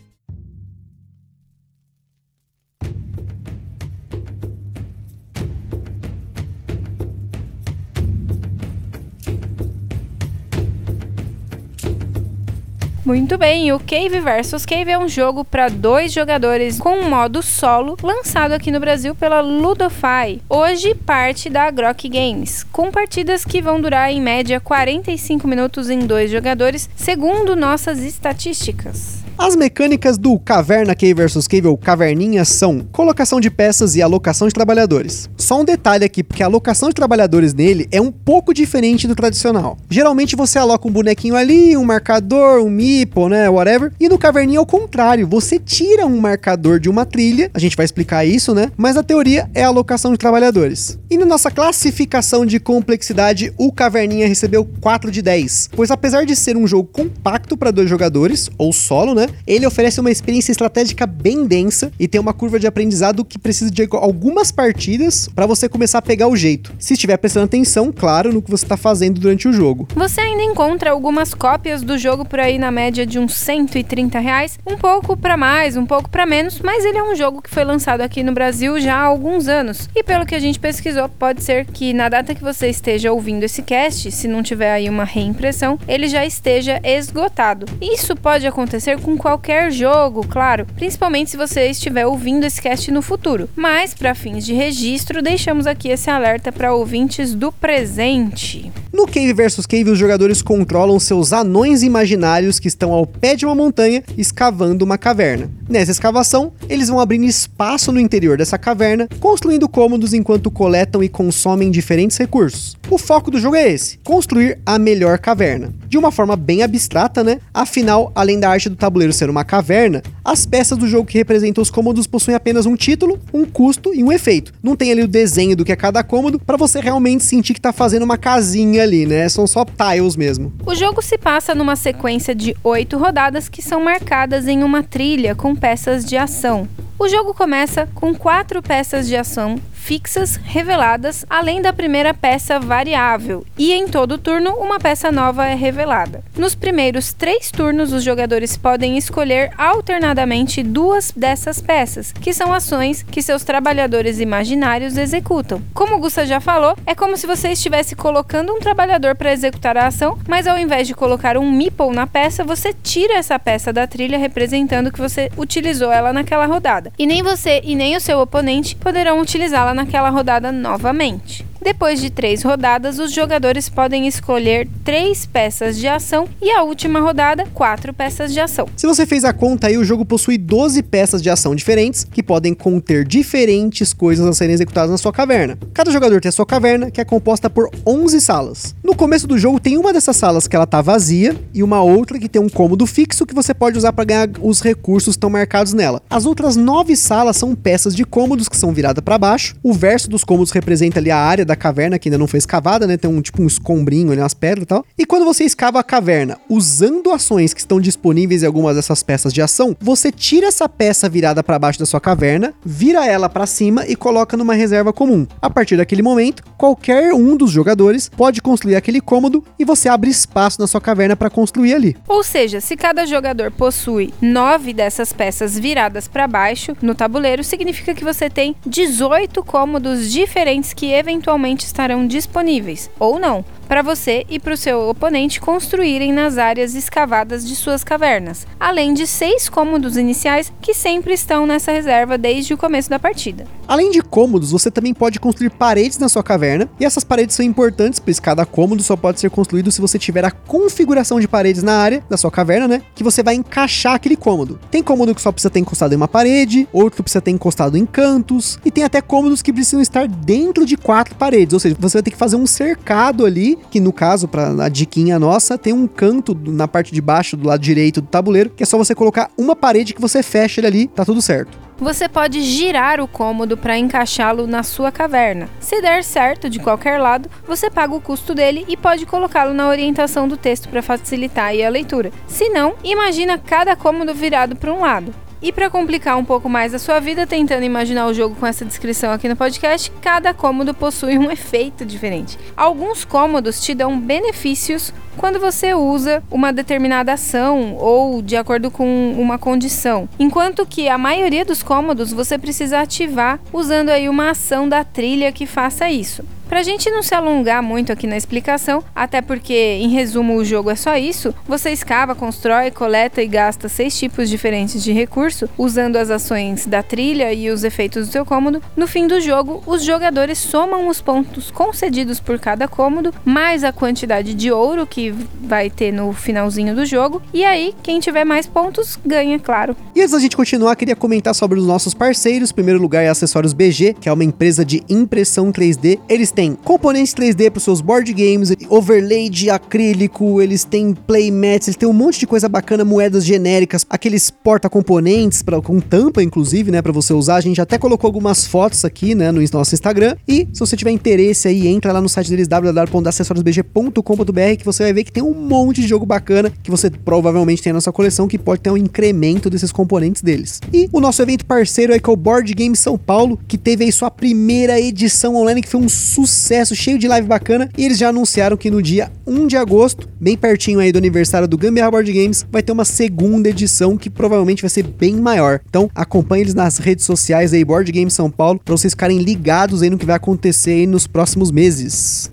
Muito 13.04 13.36
bem, 13.36 13.72
o 13.72 13.80
Cave 13.80 14.20
vs 14.20 14.64
Cave 14.64 14.92
é 14.92 14.96
um 14.96 15.08
jogo 15.08 15.44
para 15.44 15.68
dois 15.68 16.12
jogadores 16.12 16.78
com 16.78 16.98
um 16.98 17.10
modo 17.10 17.42
solo, 17.42 17.96
lançado 18.00 18.52
aqui 18.52 18.70
no 18.70 18.78
Brasil 18.78 19.12
pela 19.12 19.40
Ludofy. 19.40 20.40
Hoje 20.48 20.94
parte 20.94 21.50
da 21.50 21.68
Grok 21.68 22.08
Games, 22.08 22.62
com 22.62 22.92
partidas 22.92 23.44
que 23.44 23.60
vão 23.60 23.80
durar 23.80 24.12
em 24.12 24.20
média 24.20 24.60
45 24.60 25.48
minutos 25.48 25.90
em 25.90 25.98
dois 25.98 26.30
jogadores, 26.30 26.88
segundo 26.94 27.56
nossas 27.56 27.98
estatísticas. 27.98 29.21
As 29.38 29.56
mecânicas 29.56 30.18
do 30.18 30.38
Caverna 30.38 30.94
Cave 30.94 31.14
vs 31.14 31.48
Cave 31.48 31.66
ou 31.66 31.76
Caverninha 31.76 32.44
são 32.44 32.80
colocação 32.92 33.40
de 33.40 33.50
peças 33.50 33.96
e 33.96 34.02
alocação 34.02 34.46
de 34.46 34.54
trabalhadores. 34.54 35.28
Só 35.36 35.60
um 35.60 35.64
detalhe 35.64 36.04
aqui, 36.04 36.22
porque 36.22 36.42
a 36.42 36.46
alocação 36.46 36.88
de 36.88 36.94
trabalhadores 36.94 37.52
nele 37.52 37.88
é 37.90 38.00
um 38.00 38.12
pouco 38.12 38.54
diferente 38.54 39.08
do 39.08 39.16
tradicional. 39.16 39.76
Geralmente 39.90 40.36
você 40.36 40.58
aloca 40.58 40.86
um 40.86 40.92
bonequinho 40.92 41.34
ali, 41.34 41.76
um 41.76 41.84
marcador, 41.84 42.62
um 42.62 42.70
meeple, 42.70 43.28
né, 43.28 43.48
whatever. 43.48 43.92
E 43.98 44.08
no 44.08 44.18
Caverninha 44.18 44.58
é 44.58 44.60
o 44.60 44.66
contrário, 44.66 45.26
você 45.26 45.58
tira 45.58 46.06
um 46.06 46.20
marcador 46.20 46.78
de 46.78 46.88
uma 46.88 47.04
trilha, 47.04 47.50
a 47.52 47.58
gente 47.58 47.76
vai 47.76 47.84
explicar 47.84 48.24
isso, 48.24 48.54
né? 48.54 48.70
Mas 48.76 48.96
a 48.96 49.02
teoria 49.02 49.50
é 49.54 49.64
a 49.64 49.68
alocação 49.68 50.12
de 50.12 50.18
trabalhadores. 50.18 50.98
E 51.10 51.16
na 51.18 51.26
nossa 51.26 51.50
classificação 51.50 52.46
de 52.46 52.60
complexidade, 52.60 53.52
o 53.58 53.72
Caverninha 53.72 54.28
recebeu 54.28 54.64
4 54.80 55.10
de 55.10 55.20
10, 55.20 55.70
pois 55.72 55.90
apesar 55.90 56.24
de 56.24 56.36
ser 56.36 56.56
um 56.56 56.66
jogo 56.66 56.88
compacto 56.92 57.56
para 57.56 57.70
dois 57.70 57.88
jogadores, 57.88 58.48
ou 58.56 58.72
solo, 58.72 59.14
né? 59.14 59.21
Ele 59.46 59.66
oferece 59.66 60.00
uma 60.00 60.10
experiência 60.10 60.52
estratégica 60.52 61.06
bem 61.06 61.46
densa 61.46 61.92
e 61.98 62.08
tem 62.08 62.20
uma 62.20 62.32
curva 62.32 62.58
de 62.58 62.66
aprendizado 62.66 63.24
que 63.24 63.38
precisa 63.38 63.70
de 63.70 63.88
algumas 63.92 64.50
partidas 64.50 65.28
para 65.34 65.46
você 65.46 65.68
começar 65.68 65.98
a 65.98 66.02
pegar 66.02 66.28
o 66.28 66.36
jeito. 66.36 66.72
Se 66.78 66.94
estiver 66.94 67.16
prestando 67.16 67.46
atenção, 67.46 67.92
claro, 67.92 68.32
no 68.32 68.42
que 68.42 68.50
você 68.50 68.64
está 68.64 68.76
fazendo 68.76 69.20
durante 69.20 69.48
o 69.48 69.52
jogo. 69.52 69.88
Você 69.94 70.20
ainda 70.20 70.42
encontra 70.42 70.90
algumas 70.90 71.34
cópias 71.34 71.82
do 71.82 71.98
jogo 71.98 72.24
por 72.24 72.40
aí 72.40 72.58
na 72.58 72.70
média 72.70 73.06
de 73.06 73.18
uns 73.18 73.34
130 73.34 74.18
reais, 74.18 74.58
um 74.66 74.76
pouco 74.76 75.16
para 75.16 75.36
mais, 75.36 75.76
um 75.76 75.86
pouco 75.86 76.08
para 76.08 76.26
menos, 76.26 76.60
mas 76.60 76.84
ele 76.84 76.98
é 76.98 77.02
um 77.02 77.14
jogo 77.14 77.42
que 77.42 77.50
foi 77.50 77.64
lançado 77.64 78.00
aqui 78.00 78.22
no 78.22 78.32
Brasil 78.32 78.80
já 78.80 78.96
há 78.96 79.04
alguns 79.04 79.48
anos. 79.48 79.88
E 79.94 80.02
pelo 80.02 80.26
que 80.26 80.34
a 80.34 80.40
gente 80.40 80.58
pesquisou, 80.58 81.08
pode 81.08 81.42
ser 81.42 81.66
que 81.66 81.92
na 81.92 82.08
data 82.08 82.34
que 82.34 82.42
você 82.42 82.68
esteja 82.68 83.12
ouvindo 83.12 83.42
esse 83.42 83.62
cast, 83.62 84.10
se 84.10 84.28
não 84.28 84.42
tiver 84.42 84.72
aí 84.72 84.88
uma 84.88 85.04
reimpressão, 85.04 85.78
ele 85.86 86.08
já 86.08 86.24
esteja 86.24 86.80
esgotado. 86.84 87.66
Isso 87.80 88.14
pode 88.16 88.46
acontecer 88.46 89.00
com 89.00 89.11
qualquer 89.16 89.70
jogo, 89.70 90.26
claro, 90.26 90.66
principalmente 90.74 91.30
se 91.30 91.36
você 91.36 91.68
estiver 91.68 92.06
ouvindo 92.06 92.44
esse 92.44 92.60
cast 92.60 92.90
no 92.90 93.02
futuro. 93.02 93.48
Mas 93.54 93.94
para 93.94 94.14
fins 94.14 94.44
de 94.44 94.52
registro, 94.52 95.22
deixamos 95.22 95.66
aqui 95.66 95.88
esse 95.88 96.10
alerta 96.10 96.50
para 96.50 96.74
ouvintes 96.74 97.34
do 97.34 97.52
presente. 97.52 98.70
No 98.92 99.06
Cave 99.06 99.32
vs 99.32 99.64
Cave, 99.64 99.90
os 99.90 99.98
jogadores 99.98 100.42
controlam 100.42 101.00
seus 101.00 101.32
anões 101.32 101.82
imaginários 101.82 102.58
que 102.58 102.68
estão 102.68 102.92
ao 102.92 103.06
pé 103.06 103.34
de 103.34 103.46
uma 103.46 103.54
montanha 103.54 104.04
escavando 104.18 104.84
uma 104.84 104.98
caverna. 104.98 105.50
Nessa 105.66 105.92
escavação, 105.92 106.52
eles 106.68 106.88
vão 106.88 107.00
abrindo 107.00 107.24
espaço 107.24 107.90
no 107.90 107.98
interior 107.98 108.36
dessa 108.36 108.58
caverna, 108.58 109.08
construindo 109.18 109.66
cômodos 109.66 110.12
enquanto 110.12 110.50
coletam 110.50 111.02
e 111.02 111.08
consomem 111.08 111.70
diferentes 111.70 112.18
recursos. 112.18 112.76
O 112.90 112.98
foco 112.98 113.30
do 113.30 113.40
jogo 113.40 113.56
é 113.56 113.72
esse: 113.72 113.98
construir 114.04 114.58
a 114.66 114.78
melhor 114.78 115.18
caverna. 115.18 115.72
De 115.88 115.96
uma 115.96 116.12
forma 116.12 116.36
bem 116.36 116.62
abstrata, 116.62 117.24
né? 117.24 117.40
Afinal, 117.54 118.12
além 118.14 118.38
da 118.38 118.50
arte 118.50 118.68
do 118.68 118.76
tabuleiro 118.76 119.14
ser 119.14 119.30
uma 119.30 119.42
caverna, 119.42 120.02
as 120.22 120.44
peças 120.44 120.76
do 120.76 120.86
jogo 120.86 121.08
que 121.08 121.16
representam 121.16 121.62
os 121.62 121.70
cômodos 121.70 122.06
possuem 122.06 122.34
apenas 122.34 122.66
um 122.66 122.76
título, 122.76 123.18
um 123.32 123.46
custo 123.46 123.94
e 123.94 124.04
um 124.04 124.12
efeito. 124.12 124.52
Não 124.62 124.76
tem 124.76 124.92
ali 124.92 125.02
o 125.02 125.08
desenho 125.08 125.56
do 125.56 125.64
que 125.64 125.72
é 125.72 125.76
cada 125.76 126.02
cômodo 126.04 126.38
para 126.38 126.58
você 126.58 126.78
realmente 126.78 127.24
sentir 127.24 127.54
que 127.54 127.60
tá 127.60 127.72
fazendo 127.72 128.02
uma 128.02 128.18
casinha 128.18 128.81
ali, 128.82 129.06
né? 129.06 129.28
São 129.28 129.46
só 129.46 129.64
tiles 129.64 130.16
mesmo. 130.16 130.52
O 130.66 130.74
jogo 130.74 131.00
se 131.00 131.16
passa 131.16 131.54
numa 131.54 131.76
sequência 131.76 132.34
de 132.34 132.56
oito 132.62 132.98
rodadas 132.98 133.48
que 133.48 133.62
são 133.62 133.82
marcadas 133.82 134.46
em 134.46 134.62
uma 134.62 134.82
trilha 134.82 135.34
com 135.34 135.54
peças 135.54 136.04
de 136.04 136.16
ação. 136.16 136.68
O 136.98 137.08
jogo 137.08 137.34
começa 137.34 137.88
com 137.94 138.14
quatro 138.14 138.62
peças 138.62 139.08
de 139.08 139.16
ação 139.16 139.58
fixas 139.82 140.36
reveladas, 140.36 141.26
além 141.28 141.60
da 141.60 141.72
primeira 141.72 142.14
peça 142.14 142.60
variável, 142.60 143.44
e 143.58 143.72
em 143.72 143.88
todo 143.88 144.16
turno 144.16 144.52
uma 144.52 144.78
peça 144.78 145.10
nova 145.10 145.44
é 145.44 145.54
revelada. 145.54 146.22
Nos 146.38 146.54
primeiros 146.54 147.12
três 147.12 147.50
turnos, 147.50 147.92
os 147.92 148.04
jogadores 148.04 148.56
podem 148.56 148.96
escolher 148.96 149.50
alternadamente 149.58 150.62
duas 150.62 151.10
dessas 151.10 151.60
peças, 151.60 152.12
que 152.12 152.32
são 152.32 152.54
ações 152.54 153.02
que 153.02 153.20
seus 153.20 153.42
trabalhadores 153.42 154.20
imaginários 154.20 154.96
executam. 154.96 155.60
Como 155.74 155.98
Gusta 155.98 156.24
já 156.24 156.40
falou, 156.40 156.76
é 156.86 156.94
como 156.94 157.16
se 157.16 157.26
você 157.26 157.48
estivesse 157.48 157.96
colocando 157.96 158.52
um 158.54 158.60
trabalhador 158.60 159.16
para 159.16 159.32
executar 159.32 159.76
a 159.76 159.88
ação, 159.88 160.16
mas 160.28 160.46
ao 160.46 160.56
invés 160.56 160.86
de 160.86 160.94
colocar 160.94 161.36
um 161.36 161.50
meeple 161.50 161.90
na 161.90 162.06
peça, 162.06 162.44
você 162.44 162.72
tira 162.72 163.14
essa 163.14 163.36
peça 163.36 163.72
da 163.72 163.86
trilha 163.88 164.16
representando 164.16 164.92
que 164.92 165.00
você 165.00 165.28
utilizou 165.36 165.90
ela 165.90 166.12
naquela 166.12 166.46
rodada. 166.46 166.92
E 166.96 167.04
nem 167.04 167.20
você 167.20 167.60
e 167.64 167.74
nem 167.74 167.96
o 167.96 168.00
seu 168.00 168.20
oponente 168.20 168.76
poderão 168.76 169.20
utilizá-la 169.20 169.71
naquela 169.74 170.10
rodada 170.10 170.50
novamente. 170.52 171.51
Depois 171.62 172.00
de 172.00 172.10
três 172.10 172.42
rodadas, 172.42 172.98
os 172.98 173.12
jogadores 173.12 173.68
podem 173.68 174.08
escolher 174.08 174.68
três 174.84 175.24
peças 175.24 175.78
de 175.78 175.86
ação 175.86 176.28
e 176.42 176.50
a 176.50 176.64
última 176.64 176.98
rodada, 176.98 177.46
quatro 177.54 177.94
peças 177.94 178.32
de 178.32 178.40
ação. 178.40 178.66
Se 178.76 178.84
você 178.84 179.06
fez 179.06 179.24
a 179.24 179.32
conta 179.32 179.68
aí, 179.68 179.78
o 179.78 179.84
jogo 179.84 180.04
possui 180.04 180.36
12 180.36 180.82
peças 180.82 181.22
de 181.22 181.30
ação 181.30 181.54
diferentes 181.54 182.04
que 182.04 182.20
podem 182.20 182.52
conter 182.52 183.06
diferentes 183.06 183.92
coisas 183.92 184.26
a 184.26 184.32
serem 184.32 184.54
executadas 184.54 184.90
na 184.90 184.98
sua 184.98 185.12
caverna. 185.12 185.56
Cada 185.72 185.92
jogador 185.92 186.20
tem 186.20 186.30
a 186.30 186.32
sua 186.32 186.44
caverna, 186.44 186.90
que 186.90 187.00
é 187.00 187.04
composta 187.04 187.48
por 187.48 187.70
11 187.86 188.20
salas. 188.20 188.74
No 188.82 188.96
começo 188.96 189.28
do 189.28 189.38
jogo 189.38 189.60
tem 189.60 189.78
uma 189.78 189.92
dessas 189.92 190.16
salas 190.16 190.48
que 190.48 190.56
ela 190.56 190.66
tá 190.66 190.82
vazia 190.82 191.36
e 191.54 191.62
uma 191.62 191.80
outra 191.80 192.18
que 192.18 192.28
tem 192.28 192.42
um 192.42 192.48
cômodo 192.48 192.86
fixo 192.88 193.24
que 193.24 193.34
você 193.34 193.54
pode 193.54 193.78
usar 193.78 193.92
para 193.92 194.04
ganhar 194.04 194.28
os 194.40 194.60
recursos 194.60 195.14
estão 195.14 195.30
marcados 195.30 195.72
nela. 195.72 196.02
As 196.10 196.26
outras 196.26 196.56
nove 196.56 196.96
salas 196.96 197.36
são 197.36 197.54
peças 197.54 197.94
de 197.94 198.04
cômodos 198.04 198.48
que 198.48 198.56
são 198.56 198.72
viradas 198.72 199.04
para 199.04 199.16
baixo. 199.16 199.54
O 199.62 199.72
verso 199.72 200.10
dos 200.10 200.24
cômodos 200.24 200.50
representa 200.50 200.98
ali 200.98 201.10
a 201.10 201.18
área 201.18 201.44
da 201.44 201.51
caverna 201.56 201.98
que 201.98 202.08
ainda 202.08 202.18
não 202.18 202.26
foi 202.26 202.38
escavada, 202.38 202.86
né? 202.86 202.96
Tem 202.96 203.10
um 203.10 203.20
tipo 203.20 203.42
um 203.42 203.46
escombrinho 203.46 204.12
ali, 204.12 204.20
umas 204.20 204.34
pedras 204.34 204.64
e 204.64 204.66
tal. 204.66 204.84
E 204.98 205.04
quando 205.04 205.24
você 205.24 205.44
escava 205.44 205.78
a 205.78 205.82
caverna 205.82 206.38
usando 206.48 207.10
ações 207.10 207.52
que 207.52 207.60
estão 207.60 207.80
disponíveis 207.80 208.42
em 208.42 208.46
algumas 208.46 208.76
dessas 208.76 209.02
peças 209.02 209.32
de 209.32 209.42
ação, 209.42 209.76
você 209.80 210.10
tira 210.10 210.46
essa 210.46 210.68
peça 210.68 211.08
virada 211.08 211.42
para 211.42 211.58
baixo 211.58 211.78
da 211.78 211.86
sua 211.86 212.00
caverna, 212.00 212.54
vira 212.64 213.06
ela 213.06 213.28
para 213.28 213.46
cima 213.46 213.86
e 213.86 213.96
coloca 213.96 214.36
numa 214.36 214.54
reserva 214.54 214.92
comum. 214.92 215.26
A 215.40 215.50
partir 215.50 215.76
daquele 215.76 216.02
momento, 216.02 216.42
qualquer 216.56 217.12
um 217.12 217.36
dos 217.36 217.50
jogadores 217.50 218.08
pode 218.08 218.40
construir 218.40 218.76
aquele 218.76 219.00
cômodo 219.00 219.44
e 219.58 219.64
você 219.64 219.88
abre 219.88 220.10
espaço 220.10 220.60
na 220.60 220.66
sua 220.66 220.80
caverna 220.80 221.16
para 221.16 221.30
construir 221.30 221.74
ali. 221.74 221.96
Ou 222.08 222.22
seja, 222.22 222.60
se 222.60 222.76
cada 222.76 223.06
jogador 223.06 223.50
possui 223.50 224.12
nove 224.20 224.72
dessas 224.72 225.12
peças 225.12 225.58
viradas 225.58 226.08
para 226.08 226.26
baixo 226.26 226.76
no 226.80 226.94
tabuleiro, 226.94 227.44
significa 227.44 227.94
que 227.94 228.04
você 228.04 228.30
tem 228.30 228.56
18 228.66 229.42
cômodos 229.44 230.10
diferentes 230.10 230.72
que 230.72 230.92
eventualmente 230.92 231.41
estarão 231.64 232.06
disponíveis, 232.06 232.90
ou 232.98 233.18
não, 233.18 233.44
para 233.72 233.80
você 233.80 234.26
e 234.28 234.38
para 234.38 234.52
o 234.52 234.56
seu 234.56 234.86
oponente 234.86 235.40
construírem 235.40 236.12
nas 236.12 236.36
áreas 236.36 236.74
escavadas 236.74 237.42
de 237.42 237.56
suas 237.56 237.82
cavernas, 237.82 238.46
além 238.60 238.92
de 238.92 239.06
seis 239.06 239.48
cômodos 239.48 239.96
iniciais 239.96 240.52
que 240.60 240.74
sempre 240.74 241.14
estão 241.14 241.46
nessa 241.46 241.72
reserva 241.72 242.18
desde 242.18 242.52
o 242.52 242.58
começo 242.58 242.90
da 242.90 242.98
partida. 242.98 243.46
Além 243.66 243.90
de 243.90 244.02
cômodos, 244.02 244.50
você 244.50 244.70
também 244.70 244.92
pode 244.92 245.18
construir 245.18 245.48
paredes 245.48 245.96
na 245.96 246.10
sua 246.10 246.22
caverna, 246.22 246.68
e 246.78 246.84
essas 246.84 247.02
paredes 247.02 247.34
são 247.34 247.46
importantes, 247.46 247.98
pois 247.98 248.20
cada 248.20 248.44
cômodo 248.44 248.82
só 248.82 248.94
pode 248.94 249.18
ser 249.18 249.30
construído 249.30 249.72
se 249.72 249.80
você 249.80 249.98
tiver 249.98 250.22
a 250.26 250.30
configuração 250.30 251.18
de 251.18 251.26
paredes 251.26 251.62
na 251.62 251.78
área 251.78 252.04
da 252.10 252.18
sua 252.18 252.30
caverna, 252.30 252.68
né? 252.68 252.82
Que 252.94 253.02
você 253.02 253.22
vai 253.22 253.36
encaixar 253.36 253.94
aquele 253.94 254.16
cômodo. 254.16 254.60
Tem 254.70 254.82
cômodo 254.82 255.14
que 255.14 255.22
só 255.22 255.32
precisa 255.32 255.48
ter 255.48 255.60
encostado 255.60 255.94
em 255.94 255.96
uma 255.96 256.08
parede, 256.08 256.68
outro 256.74 256.96
que 256.96 257.02
precisa 257.04 257.22
ter 257.22 257.30
encostado 257.30 257.78
em 257.78 257.86
cantos, 257.86 258.58
e 258.66 258.70
tem 258.70 258.84
até 258.84 259.00
cômodos 259.00 259.40
que 259.40 259.50
precisam 259.50 259.80
estar 259.80 260.06
dentro 260.06 260.66
de 260.66 260.76
quatro 260.76 261.14
paredes, 261.14 261.54
ou 261.54 261.60
seja, 261.60 261.74
você 261.80 261.96
vai 261.96 262.02
ter 262.02 262.10
que 262.10 262.18
fazer 262.18 262.36
um 262.36 262.46
cercado 262.46 263.24
ali 263.24 263.58
que 263.70 263.80
no 263.80 263.92
caso, 263.92 264.28
para 264.28 264.64
a 264.64 264.68
diquinha 264.68 265.18
nossa, 265.18 265.56
tem 265.56 265.72
um 265.72 265.86
canto 265.86 266.38
na 266.46 266.68
parte 266.68 266.92
de 266.92 267.00
baixo, 267.00 267.36
do 267.36 267.48
lado 267.48 267.60
direito 267.60 268.00
do 268.00 268.06
tabuleiro, 268.06 268.50
que 268.50 268.62
é 268.62 268.66
só 268.66 268.76
você 268.76 268.94
colocar 268.94 269.30
uma 269.36 269.56
parede 269.56 269.94
que 269.94 270.00
você 270.00 270.22
fecha 270.22 270.60
ele 270.60 270.66
ali, 270.66 270.86
tá 270.86 271.04
tudo 271.04 271.22
certo. 271.22 271.58
Você 271.78 272.08
pode 272.08 272.40
girar 272.42 273.00
o 273.00 273.08
cômodo 273.08 273.56
para 273.56 273.76
encaixá-lo 273.76 274.46
na 274.46 274.62
sua 274.62 274.92
caverna. 274.92 275.48
Se 275.58 275.80
der 275.80 276.04
certo 276.04 276.48
de 276.48 276.60
qualquer 276.60 276.98
lado, 277.00 277.28
você 277.44 277.68
paga 277.68 277.92
o 277.92 278.00
custo 278.00 278.34
dele 278.34 278.64
e 278.68 278.76
pode 278.76 279.04
colocá-lo 279.04 279.52
na 279.52 279.68
orientação 279.68 280.28
do 280.28 280.36
texto 280.36 280.68
para 280.68 280.80
facilitar 280.80 281.52
a 281.52 281.68
leitura. 281.68 282.12
Se 282.26 282.48
não, 282.50 282.74
imagina 282.84 283.36
cada 283.36 283.74
cômodo 283.74 284.14
virado 284.14 284.54
para 284.54 284.72
um 284.72 284.80
lado. 284.80 285.12
E 285.42 285.50
para 285.50 285.68
complicar 285.68 286.16
um 286.16 286.24
pouco 286.24 286.48
mais 286.48 286.72
a 286.72 286.78
sua 286.78 287.00
vida, 287.00 287.26
tentando 287.26 287.64
imaginar 287.64 288.06
o 288.06 288.14
jogo 288.14 288.36
com 288.36 288.46
essa 288.46 288.64
descrição 288.64 289.10
aqui 289.10 289.28
no 289.28 289.34
podcast, 289.34 289.90
cada 290.00 290.32
cômodo 290.32 290.72
possui 290.72 291.18
um 291.18 291.28
efeito 291.32 291.84
diferente. 291.84 292.38
Alguns 292.56 293.04
cômodos 293.04 293.60
te 293.60 293.74
dão 293.74 293.98
benefícios 293.98 294.94
quando 295.16 295.40
você 295.40 295.74
usa 295.74 296.22
uma 296.30 296.52
determinada 296.52 297.12
ação 297.12 297.74
ou 297.74 298.22
de 298.22 298.36
acordo 298.36 298.70
com 298.70 299.12
uma 299.18 299.36
condição, 299.36 300.08
enquanto 300.16 300.64
que 300.64 300.88
a 300.88 300.96
maioria 300.96 301.44
dos 301.44 301.60
cômodos 301.60 302.12
você 302.12 302.38
precisa 302.38 302.80
ativar 302.80 303.40
usando 303.52 303.88
aí 303.88 304.08
uma 304.08 304.30
ação 304.30 304.68
da 304.68 304.84
trilha 304.84 305.32
que 305.32 305.44
faça 305.44 305.90
isso. 305.90 306.24
Para 306.52 306.60
a 306.60 306.64
gente 306.64 306.90
não 306.90 307.02
se 307.02 307.14
alongar 307.14 307.62
muito 307.62 307.90
aqui 307.90 308.06
na 308.06 308.14
explicação, 308.14 308.84
até 308.94 309.22
porque, 309.22 309.54
em 309.54 309.88
resumo, 309.88 310.36
o 310.36 310.44
jogo 310.44 310.68
é 310.68 310.76
só 310.76 310.98
isso, 310.98 311.34
você 311.48 311.70
escava, 311.70 312.14
constrói, 312.14 312.70
coleta 312.70 313.22
e 313.22 313.26
gasta 313.26 313.70
seis 313.70 313.98
tipos 313.98 314.28
diferentes 314.28 314.84
de 314.84 314.92
recurso, 314.92 315.48
usando 315.56 315.96
as 315.96 316.10
ações 316.10 316.66
da 316.66 316.82
trilha 316.82 317.32
e 317.32 317.48
os 317.48 317.64
efeitos 317.64 318.06
do 318.06 318.12
seu 318.12 318.26
cômodo. 318.26 318.62
No 318.76 318.86
fim 318.86 319.06
do 319.06 319.18
jogo, 319.18 319.62
os 319.64 319.82
jogadores 319.82 320.36
somam 320.36 320.88
os 320.88 321.00
pontos 321.00 321.50
concedidos 321.50 322.20
por 322.20 322.38
cada 322.38 322.68
cômodo, 322.68 323.14
mais 323.24 323.64
a 323.64 323.72
quantidade 323.72 324.34
de 324.34 324.52
ouro 324.52 324.86
que 324.86 325.10
vai 325.42 325.70
ter 325.70 325.90
no 325.90 326.12
finalzinho 326.12 326.74
do 326.74 326.84
jogo, 326.84 327.22
e 327.32 327.46
aí, 327.46 327.74
quem 327.82 327.98
tiver 327.98 328.26
mais 328.26 328.46
pontos, 328.46 328.98
ganha, 329.06 329.38
claro. 329.38 329.74
E 329.94 330.00
antes 330.00 330.12
da 330.12 330.18
gente 330.18 330.36
continuar, 330.36 330.76
queria 330.76 330.94
comentar 330.94 331.34
sobre 331.34 331.58
os 331.58 331.66
nossos 331.66 331.94
parceiros. 331.94 332.50
Em 332.50 332.54
primeiro 332.54 332.78
lugar 332.78 333.02
é 333.02 333.08
Acessórios 333.08 333.54
BG, 333.54 333.96
que 333.98 334.06
é 334.06 334.12
uma 334.12 334.22
empresa 334.22 334.66
de 334.66 334.82
impressão 334.86 335.50
3D. 335.50 335.98
Eles 336.10 336.30
têm 336.30 336.41
tem 336.42 336.56
componentes 336.56 337.14
3D 337.14 337.52
para 337.52 337.58
os 337.58 337.62
seus 337.62 337.80
board 337.80 338.12
games, 338.12 338.52
overlay 338.68 339.30
de 339.30 339.48
acrílico, 339.48 340.42
eles 340.42 340.64
têm 340.64 340.92
playmats, 340.92 341.68
eles 341.68 341.76
têm 341.76 341.88
um 341.88 341.92
monte 341.92 342.18
de 342.18 342.26
coisa 342.26 342.48
bacana, 342.48 342.84
moedas 342.84 343.24
genéricas, 343.24 343.86
aqueles 343.88 344.28
porta-componentes 344.28 345.40
com 345.62 345.78
tampa, 345.78 346.20
inclusive, 346.20 346.72
né, 346.72 346.82
para 346.82 346.90
você 346.90 347.12
usar. 347.12 347.36
A 347.36 347.40
gente 347.40 347.60
até 347.60 347.78
colocou 347.78 348.08
algumas 348.08 348.44
fotos 348.44 348.84
aqui, 348.84 349.14
né, 349.14 349.30
no 349.30 349.40
nosso 349.52 349.72
Instagram. 349.72 350.16
E 350.26 350.48
se 350.52 350.58
você 350.58 350.76
tiver 350.76 350.90
interesse 350.90 351.46
aí, 351.46 351.68
entra 351.68 351.92
lá 351.92 352.00
no 352.00 352.08
site 352.08 352.30
deles 352.30 352.48
www.acessoriosbg.com.br 352.48 354.56
que 354.58 354.64
você 354.64 354.82
vai 354.82 354.92
ver 354.92 355.04
que 355.04 355.12
tem 355.12 355.22
um 355.22 355.34
monte 355.34 355.80
de 355.80 355.86
jogo 355.86 356.04
bacana 356.04 356.52
que 356.60 356.72
você 356.72 356.90
provavelmente 356.90 357.62
tem 357.62 357.72
na 357.72 357.80
sua 357.80 357.92
coleção 357.92 358.26
que 358.26 358.36
pode 358.36 358.62
ter 358.62 358.70
um 358.70 358.76
incremento 358.76 359.48
desses 359.48 359.70
componentes 359.70 360.22
deles. 360.22 360.60
E 360.72 360.88
o 360.92 360.98
nosso 360.98 361.22
evento 361.22 361.46
parceiro 361.46 361.92
é 361.92 362.00
que 362.00 362.10
é 362.10 362.12
o 362.12 362.16
Board 362.16 362.52
Game 362.52 362.74
São 362.74 362.98
Paulo, 362.98 363.38
que 363.46 363.56
teve 363.56 363.84
aí 363.84 363.92
sua 363.92 364.10
primeira 364.10 364.80
edição 364.80 365.36
online 365.36 365.62
que 365.62 365.68
foi 365.68 365.80
um 365.80 365.88
sucesso 365.88 366.21
sucesso, 366.26 366.74
cheio 366.74 366.98
de 366.98 367.08
live 367.08 367.26
bacana. 367.26 367.68
E 367.76 367.84
eles 367.84 367.98
já 367.98 368.08
anunciaram 368.08 368.56
que 368.56 368.70
no 368.70 368.82
dia 368.82 369.10
1 369.26 369.46
de 369.46 369.56
agosto, 369.56 370.08
bem 370.20 370.36
pertinho 370.36 370.80
aí 370.80 370.92
do 370.92 370.98
aniversário 370.98 371.48
do 371.48 371.58
Gambiarra 371.58 371.90
Board 371.90 372.12
Games, 372.12 372.46
vai 372.50 372.62
ter 372.62 372.72
uma 372.72 372.84
segunda 372.84 373.48
edição 373.48 373.96
que 373.96 374.10
provavelmente 374.10 374.62
vai 374.62 374.70
ser 374.70 374.82
bem 374.82 375.16
maior. 375.16 375.60
Então 375.68 375.90
acompanhe 375.94 376.42
eles 376.42 376.54
nas 376.54 376.78
redes 376.78 377.04
sociais 377.04 377.52
aí, 377.52 377.64
Board 377.64 377.90
Game 377.90 378.10
São 378.10 378.30
Paulo, 378.30 378.60
para 378.64 378.76
vocês 378.76 378.92
ficarem 378.92 379.18
ligados 379.18 379.82
aí 379.82 379.90
no 379.90 379.98
que 379.98 380.06
vai 380.06 380.16
acontecer 380.16 380.72
aí 380.72 380.86
nos 380.86 381.06
próximos 381.06 381.50
meses. 381.50 382.30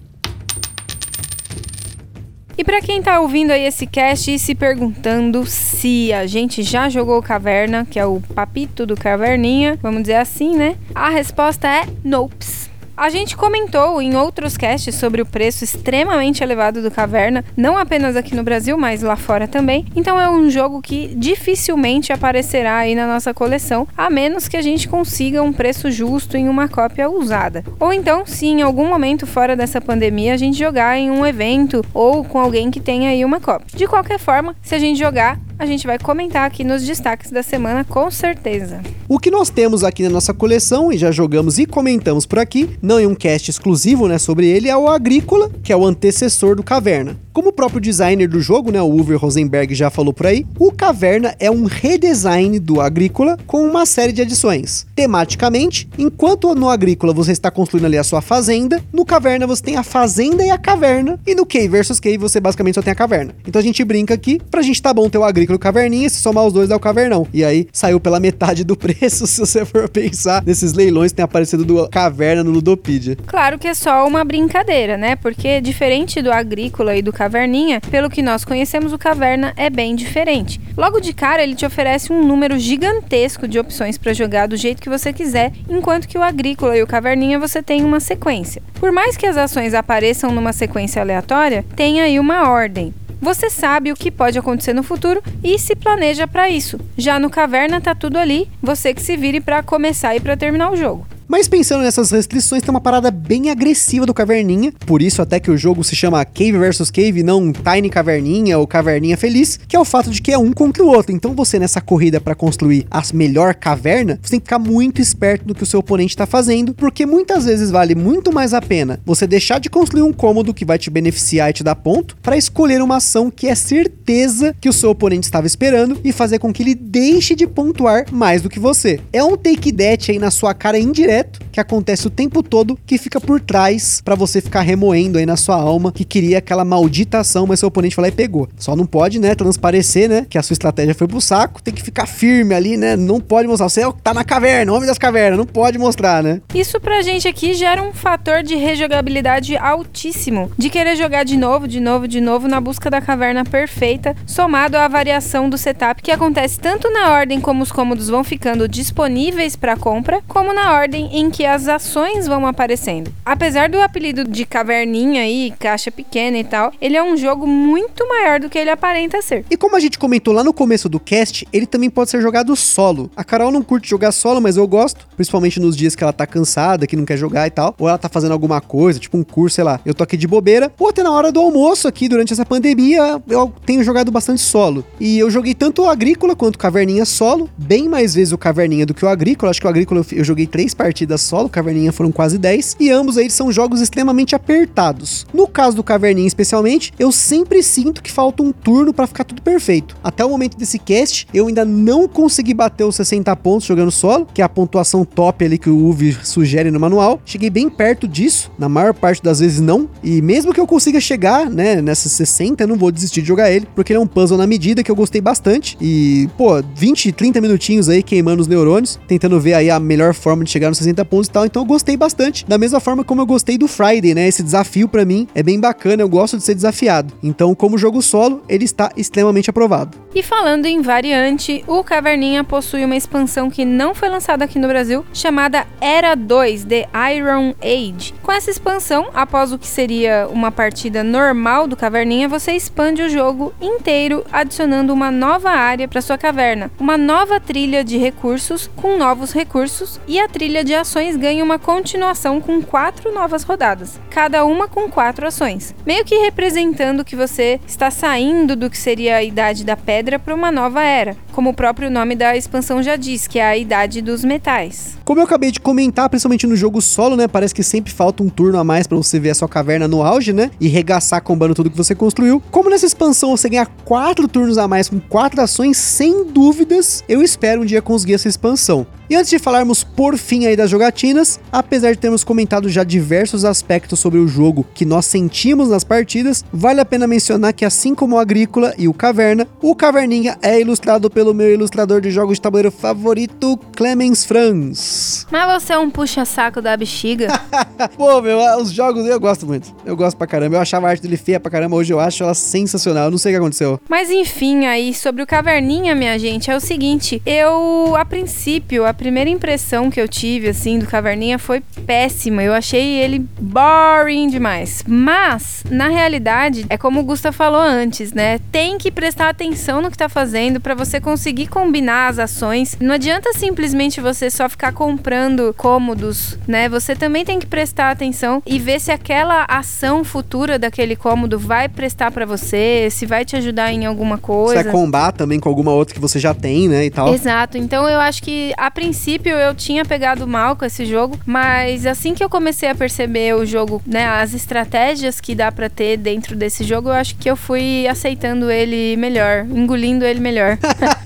E 2.60 2.64
para 2.64 2.82
quem 2.82 3.02
tá 3.02 3.22
ouvindo 3.22 3.52
aí 3.52 3.64
esse 3.64 3.88
cast 3.88 4.30
e 4.30 4.38
se 4.38 4.54
perguntando 4.54 5.46
se 5.46 6.12
a 6.12 6.28
gente 6.28 6.62
já 6.62 6.90
jogou 6.90 7.22
Caverna, 7.22 7.88
que 7.90 7.98
é 7.98 8.06
o 8.06 8.20
papito 8.36 8.86
do 8.86 8.98
Caverninha, 8.98 9.80
vamos 9.82 10.02
dizer 10.02 10.16
assim, 10.16 10.58
né? 10.58 10.76
A 10.94 11.10
resposta 11.10 11.70
é 11.70 11.88
nopes. 12.04 12.69
A 13.00 13.08
gente 13.08 13.38
comentou 13.38 14.02
em 14.02 14.18
outros 14.18 14.58
casts 14.58 14.94
sobre 14.94 15.22
o 15.22 15.26
preço 15.26 15.64
extremamente 15.64 16.44
elevado 16.44 16.82
do 16.82 16.92
Caverna, 16.92 17.46
não 17.56 17.78
apenas 17.78 18.18
aqui 18.18 18.36
no 18.36 18.44
Brasil, 18.44 18.78
mas 18.78 19.02
lá 19.02 19.16
fora 19.16 19.48
também. 19.48 19.86
Então 19.96 20.20
é 20.20 20.30
um 20.30 20.50
jogo 20.50 20.82
que 20.82 21.08
dificilmente 21.16 22.12
aparecerá 22.12 22.76
aí 22.76 22.96
na 22.96 23.08
nossa 23.08 23.34
coleção, 23.34 23.88
a 23.98 24.10
menos 24.10 24.50
que 24.50 24.58
a 24.58 24.62
gente 24.62 24.90
consiga 24.90 25.42
um 25.42 25.54
preço 25.54 25.90
justo 25.90 26.36
em 26.36 26.50
uma 26.50 26.68
cópia 26.68 27.10
usada. 27.10 27.64
Ou 27.80 27.94
então, 27.94 28.26
se 28.26 28.48
em 28.48 28.62
algum 28.62 28.90
momento 28.90 29.26
fora 29.26 29.56
dessa 29.56 29.80
pandemia 29.80 30.34
a 30.34 30.38
gente 30.38 30.60
jogar 30.60 30.98
em 30.98 31.10
um 31.10 31.26
evento 31.26 31.82
ou 31.94 32.26
com 32.26 32.38
alguém 32.38 32.70
que 32.70 32.82
tenha 32.82 33.12
aí 33.12 33.24
uma 33.24 33.40
cópia. 33.40 33.78
De 33.78 33.88
qualquer 33.88 34.20
forma, 34.20 34.58
se 34.62 34.76
a 34.76 34.80
gente 34.80 35.00
jogar, 35.00 35.40
a 35.60 35.66
gente 35.66 35.86
vai 35.86 36.00
comentar 36.00 36.48
aqui 36.48 36.64
nos 36.64 36.84
destaques 36.84 37.32
da 37.32 37.44
semana 37.44 37.84
com 37.84 38.10
certeza. 38.10 38.80
O 39.10 39.20
que 39.20 39.30
nós 39.30 39.50
temos 39.50 39.84
aqui 39.84 40.04
na 40.04 40.10
nossa 40.10 40.34
coleção, 40.34 40.92
e 40.92 40.98
já 40.98 41.12
jogamos 41.12 41.60
e 41.60 41.66
comentamos 41.66 42.26
por 42.26 42.40
aqui, 42.40 42.78
não 42.82 42.98
em 42.98 43.06
um 43.06 43.14
cast 43.14 43.52
exclusivo 43.52 44.08
né, 44.08 44.18
sobre 44.18 44.48
ele, 44.48 44.70
é 44.70 44.78
o 44.78 44.88
Agrícola, 44.88 45.52
que 45.62 45.74
é 45.74 45.76
o 45.76 45.86
antecessor 45.86 46.56
do 46.56 46.64
Caverna. 46.64 47.18
Como 47.40 47.52
o 47.52 47.54
próprio 47.54 47.80
designer 47.80 48.28
do 48.28 48.42
jogo, 48.42 48.70
né, 48.70 48.82
o 48.82 48.88
Uwe 48.88 49.16
Rosenberg 49.16 49.74
já 49.74 49.90
falou 49.90 50.12
por 50.12 50.28
aí, 50.28 50.46
o 50.60 50.74
Caverna 50.74 51.34
é 51.40 51.50
um 51.50 51.64
redesign 51.64 52.60
do 52.60 52.82
Agrícola 52.82 53.38
com 53.48 53.66
uma 53.66 53.86
série 53.86 54.12
de 54.12 54.22
adições. 54.22 54.86
Tematicamente, 54.94 55.88
enquanto 55.98 56.54
no 56.54 56.68
Agrícola 56.68 57.14
você 57.14 57.32
está 57.32 57.50
construindo 57.50 57.86
ali 57.86 57.98
a 57.98 58.04
sua 58.04 58.20
fazenda, 58.20 58.84
no 58.92 59.06
Caverna 59.06 59.48
você 59.48 59.64
tem 59.64 59.78
a 59.78 59.84
fazenda 59.84 60.44
e 60.44 60.50
a 60.50 60.58
caverna, 60.58 61.18
e 61.26 61.34
no 61.34 61.46
Cave 61.46 61.70
versus 61.70 61.98
Cave 61.98 62.18
você 62.18 62.42
basicamente 62.42 62.76
só 62.76 62.82
tem 62.82 62.92
a 62.92 62.96
caverna. 62.96 63.34
Então 63.48 63.58
a 63.58 63.64
gente 63.64 63.86
brinca 63.86 64.14
aqui, 64.14 64.42
pra 64.52 64.62
gente 64.62 64.82
tá 64.82 64.94
bom 64.94 65.10
ter 65.10 65.18
o 65.18 65.24
Agrícola 65.24 65.56
e 65.56 65.60
o 65.60 65.60
Caverninha, 65.60 66.10
se 66.10 66.22
somar 66.22 66.46
os 66.46 66.52
dois 66.52 66.68
dá 66.68 66.76
o 66.76 66.80
Cavernão. 66.80 67.26
E 67.34 67.46
aí 67.46 67.70
saiu 67.72 68.02
pela 68.02 68.20
metade 68.20 68.66
do 68.66 68.76
preço, 68.78 69.26
se 69.26 69.40
você 69.40 69.64
for 69.64 69.88
pensar 69.88 70.44
nesses 70.46 70.74
leilões 70.74 71.14
que 71.14 71.16
tem 71.16 71.24
aparecido 71.24 71.64
do 71.64 71.88
Caverna 71.88 72.44
no 72.44 72.52
Ludopedia. 72.52 73.16
Claro 73.26 73.58
que 73.58 73.70
é 73.70 73.74
só 73.74 74.06
uma 74.06 74.26
brincadeira, 74.26 74.98
né? 74.98 75.16
Porque 75.16 75.62
diferente 75.62 76.22
do 76.22 76.34
Agrícola 76.34 76.98
e 76.98 77.02
do 77.02 77.14
Caverninha, 77.30 77.80
pelo 77.80 78.10
que 78.10 78.24
nós 78.24 78.44
conhecemos, 78.44 78.92
o 78.92 78.98
Caverna 78.98 79.54
é 79.56 79.70
bem 79.70 79.94
diferente. 79.96 80.60
Logo 80.76 81.00
de 81.00 81.14
cara, 81.14 81.44
ele 81.44 81.54
te 81.54 81.64
oferece 81.64 82.12
um 82.12 82.26
número 82.26 82.58
gigantesco 82.58 83.48
de 83.48 83.60
opções 83.60 84.00
para 84.00 84.14
jogar 84.14 84.48
do 84.48 84.58
jeito 84.58 84.82
que 84.82 84.90
você 84.90 85.14
quiser, 85.14 85.52
enquanto 85.70 86.08
que 86.08 86.18
o 86.18 86.24
Agrícola 86.24 86.76
e 86.76 86.82
o 86.82 86.88
Caverninha 86.88 87.38
você 87.38 87.62
tem 87.62 87.86
uma 87.86 88.00
sequência. 88.00 88.64
Por 88.80 88.92
mais 88.92 89.16
que 89.16 89.28
as 89.28 89.38
ações 89.38 89.76
apareçam 89.76 90.32
numa 90.32 90.52
sequência 90.52 91.04
aleatória, 91.04 91.64
tem 91.76 92.02
aí 92.02 92.20
uma 92.20 92.50
ordem. 92.50 92.96
Você 93.22 93.48
sabe 93.48 93.92
o 93.92 93.96
que 93.96 94.10
pode 94.10 94.40
acontecer 94.40 94.74
no 94.74 94.82
futuro 94.82 95.22
e 95.44 95.60
se 95.60 95.76
planeja 95.76 96.26
para 96.26 96.50
isso. 96.50 96.80
Já 96.98 97.20
no 97.20 97.30
Caverna 97.30 97.80
tá 97.80 97.94
tudo 97.94 98.18
ali, 98.18 98.50
você 98.60 98.92
que 98.92 99.04
se 99.04 99.16
vire 99.16 99.40
para 99.40 99.62
começar 99.62 100.16
e 100.16 100.20
para 100.20 100.36
terminar 100.36 100.72
o 100.72 100.76
jogo. 100.76 101.06
Mas 101.32 101.48
pensando 101.48 101.84
nessas 101.84 102.10
restrições, 102.10 102.64
tem 102.64 102.72
uma 102.72 102.82
parada 102.82 103.12
bem 103.12 103.52
agressiva 103.52 104.04
do 104.04 104.16
Caverninha, 104.16 104.74
por 104.84 105.00
isso 105.00 105.22
até 105.22 105.40
que 105.40 105.52
o 105.52 105.58
jogo 105.58 105.84
se 105.84 105.96
chama 105.96 106.26
Cave 106.26 106.58
vs 106.58 106.90
Cave, 106.90 107.22
não 107.22 107.54
Tiny 107.54 107.88
Caverninha 107.88 108.58
ou 108.58 108.66
Caverninha 108.66 109.16
Feliz, 109.16 109.60
que 109.68 109.76
é 109.76 109.80
o 109.80 109.86
fato 109.86 110.10
de 110.10 110.24
que 110.24 110.32
é 110.32 110.40
um 110.40 110.52
contra 110.52 110.84
o 110.84 110.88
outro. 110.88 111.14
Então 111.14 111.36
você 111.36 111.60
nessa 111.60 111.80
corrida 111.80 112.20
para 112.20 112.34
construir 112.34 112.88
a 112.90 113.04
melhor 113.14 113.54
caverna, 113.54 114.20
você 114.20 114.32
tem 114.32 114.40
que 114.40 114.48
ficar 114.48 114.58
muito 114.58 115.00
esperto 115.04 115.48
no 115.48 115.54
que 115.54 115.62
o 115.62 115.68
seu 115.68 115.82
oponente 115.82 116.16
está 116.16 116.26
fazendo, 116.26 116.74
porque 116.74 117.06
muitas 117.06 117.46
vezes 117.46 117.70
vale 117.70 117.94
muito 117.94 118.34
mais 118.34 118.52
a 118.52 118.60
pena 118.60 119.00
você 119.06 119.28
deixar 119.28 119.60
de 119.60 119.70
construir 119.70 120.02
um 120.02 120.12
cômodo 120.12 120.52
que 120.52 120.66
vai 120.66 120.80
te 120.80 120.90
beneficiar 120.90 121.52
e 121.52 121.54
te 121.54 121.64
dar 121.64 121.76
ponto, 121.76 122.18
para 122.24 122.38
escolher 122.38 122.82
uma 122.82 122.96
ação 122.96 123.30
que 123.30 123.48
é 123.48 123.54
certeza 123.54 124.56
que 124.60 124.68
o 124.68 124.74
seu 124.74 124.90
oponente 124.90 125.28
estava 125.28 125.46
esperando 125.46 126.00
e 126.04 126.12
fazer 126.12 126.40
com 126.40 126.52
que 126.52 126.64
ele 126.64 126.74
deixe 126.74 127.36
de 127.36 127.46
pontuar 127.46 128.06
mais 128.12 128.42
do 128.42 128.50
que 128.50 128.60
você. 128.60 129.00
É 129.14 129.24
um 129.24 129.38
take 129.38 129.72
that 129.72 130.10
aí 130.10 130.18
na 130.18 130.32
sua 130.32 130.56
cara 130.56 130.80
indireto 131.20 131.40
que 131.52 131.60
acontece 131.60 132.08
o 132.08 132.10
tempo 132.10 132.42
todo 132.42 132.78
que 132.86 132.98
fica 132.98 133.20
por 133.20 133.40
trás 133.40 134.02
para 134.04 134.16
você 134.16 134.42
ficar 134.42 134.62
remoendo 134.62 135.18
aí 135.18 135.26
na 135.26 135.36
sua 135.36 135.56
alma 135.56 135.92
que 135.92 136.06
queria 136.06 136.38
aquela 136.38 136.64
maldita 136.64 137.20
ação, 137.20 137.46
mas 137.46 137.60
seu 137.60 137.68
oponente 137.68 137.96
foi 137.96 138.04
lá 138.04 138.08
e 138.08 138.12
pegou. 138.12 138.48
Só 138.58 138.76
não 138.76 138.86
pode, 138.86 139.20
né, 139.20 139.36
transparecer, 139.36 140.10
né, 140.10 140.26
que 140.30 140.38
a 140.38 140.44
sua 140.44 140.54
estratégia 140.54 140.96
foi 140.96 141.08
pro 141.08 141.20
saco, 141.20 141.62
tem 141.62 141.74
que 141.74 141.82
ficar 141.82 142.06
firme 142.06 142.54
ali, 142.54 142.78
né, 142.78 142.96
não 142.96 143.20
pode 143.20 143.48
mostrar. 143.48 143.70
Você 143.70 143.82
tá 144.04 144.14
na 144.14 144.24
caverna, 144.24 144.72
homem 144.72 144.88
das 144.88 144.98
cavernas, 144.98 145.38
não 145.38 145.46
pode 145.46 145.78
mostrar, 145.78 146.24
né? 146.24 146.42
Isso 146.54 146.80
pra 146.80 147.02
gente 147.02 147.28
aqui 147.28 147.54
gera 147.54 147.82
um 147.82 147.94
fator 147.94 148.44
de 148.44 148.56
rejogabilidade 148.56 149.58
altíssimo, 149.58 150.52
de 150.58 150.70
querer 150.70 150.96
jogar 150.96 151.24
de 151.24 151.36
novo, 151.36 151.68
de 151.68 151.80
novo, 151.80 152.08
de 152.08 152.22
novo 152.22 152.48
na 152.48 152.62
busca 152.62 152.90
da 152.90 153.02
caverna 153.02 153.44
perfeita, 153.44 154.16
somado 154.26 154.78
à 154.78 154.88
variação 154.88 155.50
do 155.50 155.58
setup 155.58 156.02
que 156.02 156.12
acontece 156.12 156.60
tanto 156.60 156.92
na 156.92 157.12
ordem 157.12 157.42
como 157.42 157.64
os 157.64 157.72
cômodos 157.72 158.08
vão 158.08 158.24
ficando 158.24 158.68
disponíveis 158.68 159.56
para 159.56 159.76
compra, 159.76 160.22
como 160.28 160.54
na 160.54 160.74
ordem 160.74 161.09
em 161.12 161.30
que 161.30 161.46
as 161.46 161.68
ações 161.68 162.28
vão 162.28 162.46
aparecendo. 162.46 163.12
Apesar 163.26 163.70
do 163.70 163.80
apelido 163.82 164.24
de 164.24 164.46
caverninha 164.46 165.22
aí, 165.22 165.54
caixa 165.60 165.92
pequena 165.92 166.38
e 166.38 166.44
tal, 166.44 166.72
ele 166.82 166.98
é 166.98 167.04
um 167.04 167.18
jogo 167.18 167.46
muito 167.46 168.08
maior 168.08 168.40
do 168.40 168.50
que 168.50 168.58
ele 168.58 168.70
aparenta 168.70 169.22
ser. 169.22 169.46
E 169.50 169.58
como 169.58 169.76
a 169.76 169.80
gente 169.80 170.00
comentou 170.00 170.34
lá 170.34 170.44
no 170.44 170.54
começo 170.54 170.90
do 170.90 171.00
cast, 171.00 171.48
ele 171.52 171.66
também 171.66 171.90
pode 171.90 172.10
ser 172.10 172.22
jogado 172.22 172.56
solo. 172.56 173.10
A 173.16 173.24
Carol 173.24 173.52
não 173.52 173.62
curte 173.62 173.90
jogar 173.90 174.12
solo, 174.12 174.42
mas 174.42 174.58
eu 174.58 174.68
gosto, 174.68 175.08
principalmente 175.16 175.60
nos 175.60 175.76
dias 175.76 175.96
que 175.96 176.04
ela 176.04 176.14
tá 176.14 176.26
cansada, 176.26 176.88
que 176.88 176.96
não 176.96 177.06
quer 177.06 177.18
jogar 177.18 177.48
e 177.48 177.52
tal, 177.52 177.76
ou 177.78 177.88
ela 177.88 177.98
tá 177.98 178.10
fazendo 178.10 178.32
alguma 178.32 178.62
coisa, 178.62 179.00
tipo 179.00 179.18
um 179.18 179.24
curso, 179.24 179.56
sei 179.56 179.64
lá. 179.64 179.80
Eu 179.86 179.94
tô 179.94 180.04
aqui 180.04 180.18
de 180.18 180.28
bobeira, 180.28 180.72
ou 180.80 180.90
até 180.90 181.04
na 181.04 181.12
hora 181.12 181.32
do 181.32 181.40
almoço 181.40 181.88
aqui 181.88 182.08
durante 182.08 182.34
essa 182.34 182.46
pandemia, 182.46 183.22
eu 183.28 183.54
tenho 183.66 183.84
jogado 183.84 184.12
bastante 184.12 184.42
solo. 184.42 184.86
E 185.00 185.18
eu 185.18 185.30
joguei 185.30 185.54
tanto 185.54 185.84
o 185.84 185.90
Agrícola 185.90 186.36
quanto 186.36 186.56
o 186.56 186.60
Caverninha 186.60 187.06
solo, 187.06 187.50
bem 187.58 187.88
mais 187.88 188.14
vezes 188.14 188.34
o 188.34 188.38
Caverninha 188.38 188.86
do 188.86 188.94
que 188.94 189.06
o 189.06 189.08
Agrícola. 189.08 189.50
Acho 189.50 189.62
que 189.62 189.68
o 189.68 189.70
Agrícola 189.70 190.06
eu 190.12 190.24
joguei 190.24 190.46
três 190.48 190.74
partidas 190.74 190.99
partidas 191.00 191.22
solo, 191.22 191.48
Caverninha 191.48 191.94
foram 191.94 192.12
quase 192.12 192.38
10, 192.38 192.76
e 192.80 192.90
ambos 192.90 193.18
aí 193.18 193.30
são 193.30 193.52
jogos 193.52 193.80
extremamente 193.80 194.36
apertados. 194.36 195.26
No 195.34 195.48
caso 195.48 195.78
do 195.78 195.84
Caverninha 195.84 196.28
especialmente, 196.28 196.92
eu 197.00 197.10
sempre 197.12 197.64
sinto 197.64 198.04
que 198.04 198.12
falta 198.12 198.44
um 198.44 198.52
turno 198.52 198.94
para 198.94 199.08
ficar 199.08 199.24
tudo 199.24 199.42
perfeito. 199.42 199.96
Até 200.04 200.26
o 200.26 200.30
momento 200.30 200.58
desse 200.58 200.78
cast, 200.78 201.26
eu 201.34 201.48
ainda 201.48 201.64
não 201.64 202.06
consegui 202.08 202.54
bater 202.54 202.84
os 202.84 202.96
60 202.98 203.34
pontos 203.38 203.66
jogando 203.66 203.92
solo, 203.92 204.28
que 204.34 204.42
é 204.42 204.46
a 204.46 204.50
pontuação 204.50 205.06
top 205.06 205.46
ali 205.46 205.58
que 205.58 205.70
o 205.70 205.88
UV 205.88 206.18
sugere 206.24 206.70
no 206.70 206.80
manual. 206.80 207.22
Cheguei 207.24 207.50
bem 207.50 207.70
perto 207.70 208.08
disso, 208.08 208.52
na 208.60 208.68
maior 208.68 208.94
parte 208.94 209.24
das 209.24 209.40
vezes 209.40 209.62
não, 209.62 209.90
e 210.04 210.22
mesmo 210.22 210.54
que 210.54 210.60
eu 210.60 210.68
consiga 210.68 211.00
chegar, 211.00 211.50
né, 211.50 211.82
nessas 211.82 212.12
60, 212.12 212.64
eu 212.64 212.68
não 212.68 212.76
vou 212.76 212.92
desistir 212.92 213.22
de 213.22 213.28
jogar 213.28 213.50
ele, 213.50 213.68
porque 213.74 213.94
ele 213.94 214.00
é 214.00 214.02
um 214.02 214.08
puzzle 214.08 214.38
na 214.38 214.48
medida 214.48 214.84
que 214.84 214.92
eu 214.92 214.96
gostei 214.96 215.22
bastante, 215.22 215.78
e, 215.80 216.28
pô, 216.38 216.62
20, 216.76 217.14
30 217.14 217.40
minutinhos 217.40 217.88
aí 217.88 218.04
queimando 218.04 218.42
os 218.42 218.48
neurônios, 218.48 219.00
tentando 219.08 219.40
ver 219.40 219.54
aí 219.54 219.70
a 219.70 219.80
melhor 219.80 220.14
forma 220.14 220.44
de 220.44 220.50
chegar 220.50 220.70
nos 220.70 220.79
60 220.80 221.00
60 221.00 221.06
pontos 221.06 221.28
e 221.28 221.32
tal, 221.32 221.46
então 221.46 221.62
eu 221.62 221.66
gostei 221.66 221.96
bastante. 221.96 222.46
Da 222.46 222.58
mesma 222.58 222.80
forma 222.80 223.04
como 223.04 223.22
eu 223.22 223.26
gostei 223.26 223.58
do 223.58 223.68
Friday, 223.68 224.14
né? 224.14 224.28
Esse 224.28 224.44
desafio 224.44 224.88
para 224.88 225.06
mim 225.06 225.28
é 225.34 225.44
bem 225.44 225.60
bacana, 225.60 226.02
eu 226.02 226.10
gosto 226.10 226.38
de 226.38 226.44
ser 226.44 226.56
desafiado. 226.56 227.14
Então, 227.22 227.54
como 227.56 227.78
jogo 227.78 228.02
solo, 228.02 228.42
ele 228.50 228.66
está 228.66 228.92
extremamente 228.98 229.50
aprovado. 229.50 229.98
E 230.14 230.24
falando 230.24 230.66
em 230.66 230.82
variante, 230.82 231.64
o 231.68 231.84
Caverninha 231.84 232.44
possui 232.44 232.84
uma 232.84 232.96
expansão 232.96 233.50
que 233.50 233.64
não 233.64 233.94
foi 233.94 234.10
lançada 234.10 234.44
aqui 234.44 234.58
no 234.58 234.68
Brasil, 234.68 235.06
chamada 235.14 235.68
Era 235.80 236.16
2 236.16 236.66
The 236.66 236.90
Iron 237.16 237.54
Age. 237.62 238.14
Com 238.24 238.32
essa 238.32 238.50
expansão, 238.50 239.08
após 239.14 239.52
o 239.52 239.60
que 239.60 239.68
seria 239.68 240.28
uma 240.32 240.52
partida 240.52 241.04
normal 241.04 241.68
do 241.68 241.76
Caverninha, 241.76 242.28
você 242.28 242.54
expande 242.54 243.04
o 243.04 243.10
jogo 243.10 243.54
inteiro, 243.62 244.26
adicionando 244.32 244.94
uma 244.94 245.12
nova 245.12 245.52
área 245.52 245.88
para 245.88 246.02
sua 246.02 246.18
caverna, 246.18 246.72
uma 246.80 246.98
nova 246.98 247.40
trilha 247.40 247.84
de 247.84 247.98
recursos 247.98 248.70
com 248.76 248.98
novos 248.98 249.32
recursos 249.32 250.00
e 250.08 250.20
a 250.20 250.28
trilha 250.28 250.64
de 250.64 250.69
ações 250.74 251.16
ganha 251.16 251.44
uma 251.44 251.60
continuação 251.60 252.40
com 252.42 252.62
quatro 252.62 253.14
novas 253.14 253.44
rodadas, 253.44 254.00
cada 254.10 254.46
uma 254.46 254.68
com 254.68 254.90
quatro 254.90 255.28
ações, 255.28 255.74
meio 255.86 256.06
que 256.06 256.16
representando 256.16 257.06
que 257.06 257.16
você 257.16 257.60
está 257.68 257.90
saindo 257.92 258.56
do 258.56 258.70
que 258.70 258.78
seria 258.78 259.18
a 259.18 259.24
idade 259.24 259.64
da 259.64 259.76
pedra 259.76 260.20
para 260.20 260.36
uma 260.36 260.52
nova 260.52 260.84
era, 260.84 261.16
como 261.32 261.52
o 261.52 261.54
próprio 261.54 261.90
nome 261.90 262.16
da 262.16 262.36
expansão 262.36 262.84
já 262.84 262.96
diz, 262.96 263.28
que 263.28 263.40
é 263.40 263.46
a 263.46 263.58
idade 263.58 264.02
dos 264.02 264.24
metais. 264.24 264.98
Como 265.06 265.20
eu 265.20 265.24
acabei 265.24 265.52
de 265.52 265.60
comentar, 265.60 266.10
principalmente 266.10 266.46
no 266.46 266.56
jogo 266.56 266.82
solo, 266.82 267.16
né, 267.16 267.28
parece 267.28 267.56
que 267.56 267.64
sempre 267.64 267.94
falta 267.94 268.22
um 268.22 268.30
turno 268.30 268.60
a 268.60 268.64
mais 268.64 268.86
para 268.88 268.98
você 268.98 269.20
ver 269.20 269.32
a 269.32 269.36
sua 269.36 269.48
caverna 269.48 269.88
no 269.88 270.04
auge, 270.04 270.34
né, 270.34 270.52
e 270.60 270.68
regaçar 270.68 271.22
combando 271.22 271.56
tudo 271.56 271.70
que 271.70 271.78
você 271.78 271.96
construiu. 271.96 272.42
Como 272.52 272.70
nessa 272.70 272.86
expansão 272.86 273.36
você 273.36 273.50
ganha 273.50 273.66
quatro 273.86 274.28
turnos 274.28 274.58
a 274.58 274.68
mais 274.68 274.90
com 274.90 275.00
quatro 275.00 275.42
ações, 275.42 275.78
sem 275.78 276.26
dúvidas, 276.26 277.04
eu 277.08 277.24
espero 277.24 277.62
um 277.62 277.66
dia 277.66 277.82
conseguir 277.82 278.16
essa 278.16 278.28
expansão. 278.28 278.86
E 279.10 279.16
antes 279.16 279.32
de 279.32 279.40
falarmos 279.40 279.84
por 279.84 280.20
fim 280.20 280.46
aí 280.46 280.56
das 280.56 280.70
jogatinas, 280.70 281.40
apesar 281.52 281.94
de 281.94 281.98
termos 281.98 282.24
comentado 282.24 282.70
já 282.70 282.84
diversos 282.84 283.44
aspectos 283.44 284.00
sobre 284.00 284.20
o 284.20 284.28
jogo 284.28 284.64
que 284.72 284.86
nós 284.86 285.08
sentimos 285.08 285.68
nas 285.68 285.84
partidas, 285.84 286.46
vale 286.54 286.80
a 286.80 286.86
pena 286.86 287.08
mencionar 287.08 287.54
que 287.54 287.66
assim 287.66 287.96
como 287.96 288.16
o 288.16 288.20
Agrícola 288.20 288.72
e 288.78 288.88
o 288.88 288.94
Caverna, 288.94 289.48
o 289.64 289.74
Caverninha 289.74 290.38
é 290.44 290.62
ilustrado 290.62 291.10
pelo 291.10 291.34
meu 291.34 291.52
ilustrador 291.52 292.02
de 292.02 292.12
jogos 292.12 292.36
de 292.36 292.42
tabuleiro 292.42 292.70
favorito, 292.70 293.58
Clemens 293.76 294.24
Franz. 294.26 295.26
Mas 295.32 295.64
você 295.64 295.74
é 295.74 295.80
um 295.80 295.90
puxa-saco 295.90 296.62
da 296.62 296.78
bexiga. 296.78 297.30
Pô, 297.98 298.22
meu, 298.22 298.38
os 298.62 298.72
jogos 298.72 299.08
eu 299.08 299.20
gosto 299.20 299.48
muito. 299.48 299.74
Eu 299.86 299.96
gosto 299.98 300.18
pra 300.18 300.28
caramba. 300.28 300.58
Eu 300.58 300.62
achava 300.62 300.86
a 300.86 300.92
arte 300.92 301.02
dele 301.02 301.18
feia 301.18 301.40
pra 301.40 301.50
caramba, 301.50 301.76
hoje 301.76 301.92
eu 301.92 302.00
acho 302.00 302.22
ela 302.22 302.36
sensacional. 302.36 303.06
Eu 303.06 303.12
não 303.12 303.18
sei 303.18 303.32
o 303.32 303.34
que 303.34 303.40
aconteceu. 303.40 303.80
Mas 303.90 304.12
enfim, 304.12 304.68
aí 304.68 304.94
sobre 304.94 305.24
o 305.24 305.28
Caverninha, 305.28 305.96
minha 305.96 306.20
gente, 306.20 306.52
é 306.52 306.56
o 306.56 306.60
seguinte, 306.60 307.20
eu 307.26 307.96
a 307.96 308.06
princípio, 308.06 308.86
a 308.86 308.99
primeira 309.00 309.30
impressão 309.30 309.90
que 309.90 310.00
eu 310.00 310.10
tive, 310.10 310.50
assim, 310.50 310.78
do 310.78 310.86
Caverninha 310.86 311.40
foi 311.40 311.64
péssima. 311.86 312.44
Eu 312.44 312.54
achei 312.54 313.02
ele 313.02 313.26
boring 313.40 314.28
demais. 314.28 314.84
Mas, 314.86 315.64
na 315.72 315.88
realidade, 315.88 316.66
é 316.70 316.78
como 316.78 317.00
o 317.00 317.04
Gusta 317.04 317.32
falou 317.32 317.62
antes, 317.62 318.12
né? 318.12 318.40
Tem 318.52 318.78
que 318.78 318.92
prestar 318.92 319.30
atenção 319.30 319.82
no 319.82 319.90
que 319.90 319.98
tá 319.98 320.10
fazendo 320.10 320.60
para 320.60 320.76
você 320.76 321.00
conseguir 321.00 321.48
combinar 321.48 322.10
as 322.10 322.20
ações. 322.20 322.76
Não 322.82 322.94
adianta 322.94 323.32
simplesmente 323.34 324.02
você 324.02 324.30
só 324.30 324.50
ficar 324.50 324.74
comprando 324.74 325.56
cômodos, 325.58 326.38
né? 326.46 326.68
Você 326.68 326.94
também 326.94 327.24
tem 327.24 327.40
que 327.40 327.48
prestar 327.48 327.92
atenção 327.92 328.44
e 328.46 328.60
ver 328.60 328.82
se 328.82 328.92
aquela 328.92 329.46
ação 329.48 330.04
futura 330.04 330.60
daquele 330.60 330.98
cômodo 330.98 331.40
vai 331.40 331.70
prestar 331.70 332.12
para 332.12 332.26
você, 332.26 332.90
se 332.92 333.06
vai 333.06 333.24
te 333.24 333.38
ajudar 333.38 333.72
em 333.72 333.86
alguma 333.86 334.18
coisa. 334.18 334.62
Você 334.62 334.64
vai 334.64 334.74
combar 334.74 335.14
também 335.14 335.40
com 335.40 335.48
alguma 335.48 335.72
outra 335.72 335.96
que 335.96 336.02
você 336.02 336.20
já 336.20 336.34
tem, 336.34 336.68
né, 336.68 336.84
e 336.84 336.90
tal. 336.90 337.14
Exato. 337.14 337.58
Então 337.58 337.88
eu 337.88 338.02
acho 338.02 338.22
que 338.22 338.52
a 338.58 338.70
princípio 338.70 338.89
eu 339.30 339.54
tinha 339.56 339.86
pegado 339.86 340.28
mal 340.28 340.56
com 340.56 340.66
esse 340.66 340.86
jogo, 340.86 341.20
mas 341.26 341.86
assim 341.86 342.14
que 342.14 342.24
eu 342.24 342.30
comecei 342.30 342.70
a 342.70 342.76
perceber 342.76 343.36
o 343.36 343.46
jogo, 343.46 343.82
né, 343.86 344.08
as 344.08 344.34
estratégias 344.34 345.20
que 345.20 345.36
dá 345.36 345.52
para 345.52 345.70
ter 345.70 345.98
dentro 345.98 346.36
desse 346.36 346.64
jogo, 346.64 346.90
eu 346.90 346.94
acho 346.94 347.16
que 347.16 347.30
eu 347.30 347.36
fui 347.36 347.88
aceitando 347.88 348.50
ele 348.50 348.96
melhor, 348.98 349.46
engolindo 349.46 350.06
ele 350.06 350.20
melhor. 350.20 350.58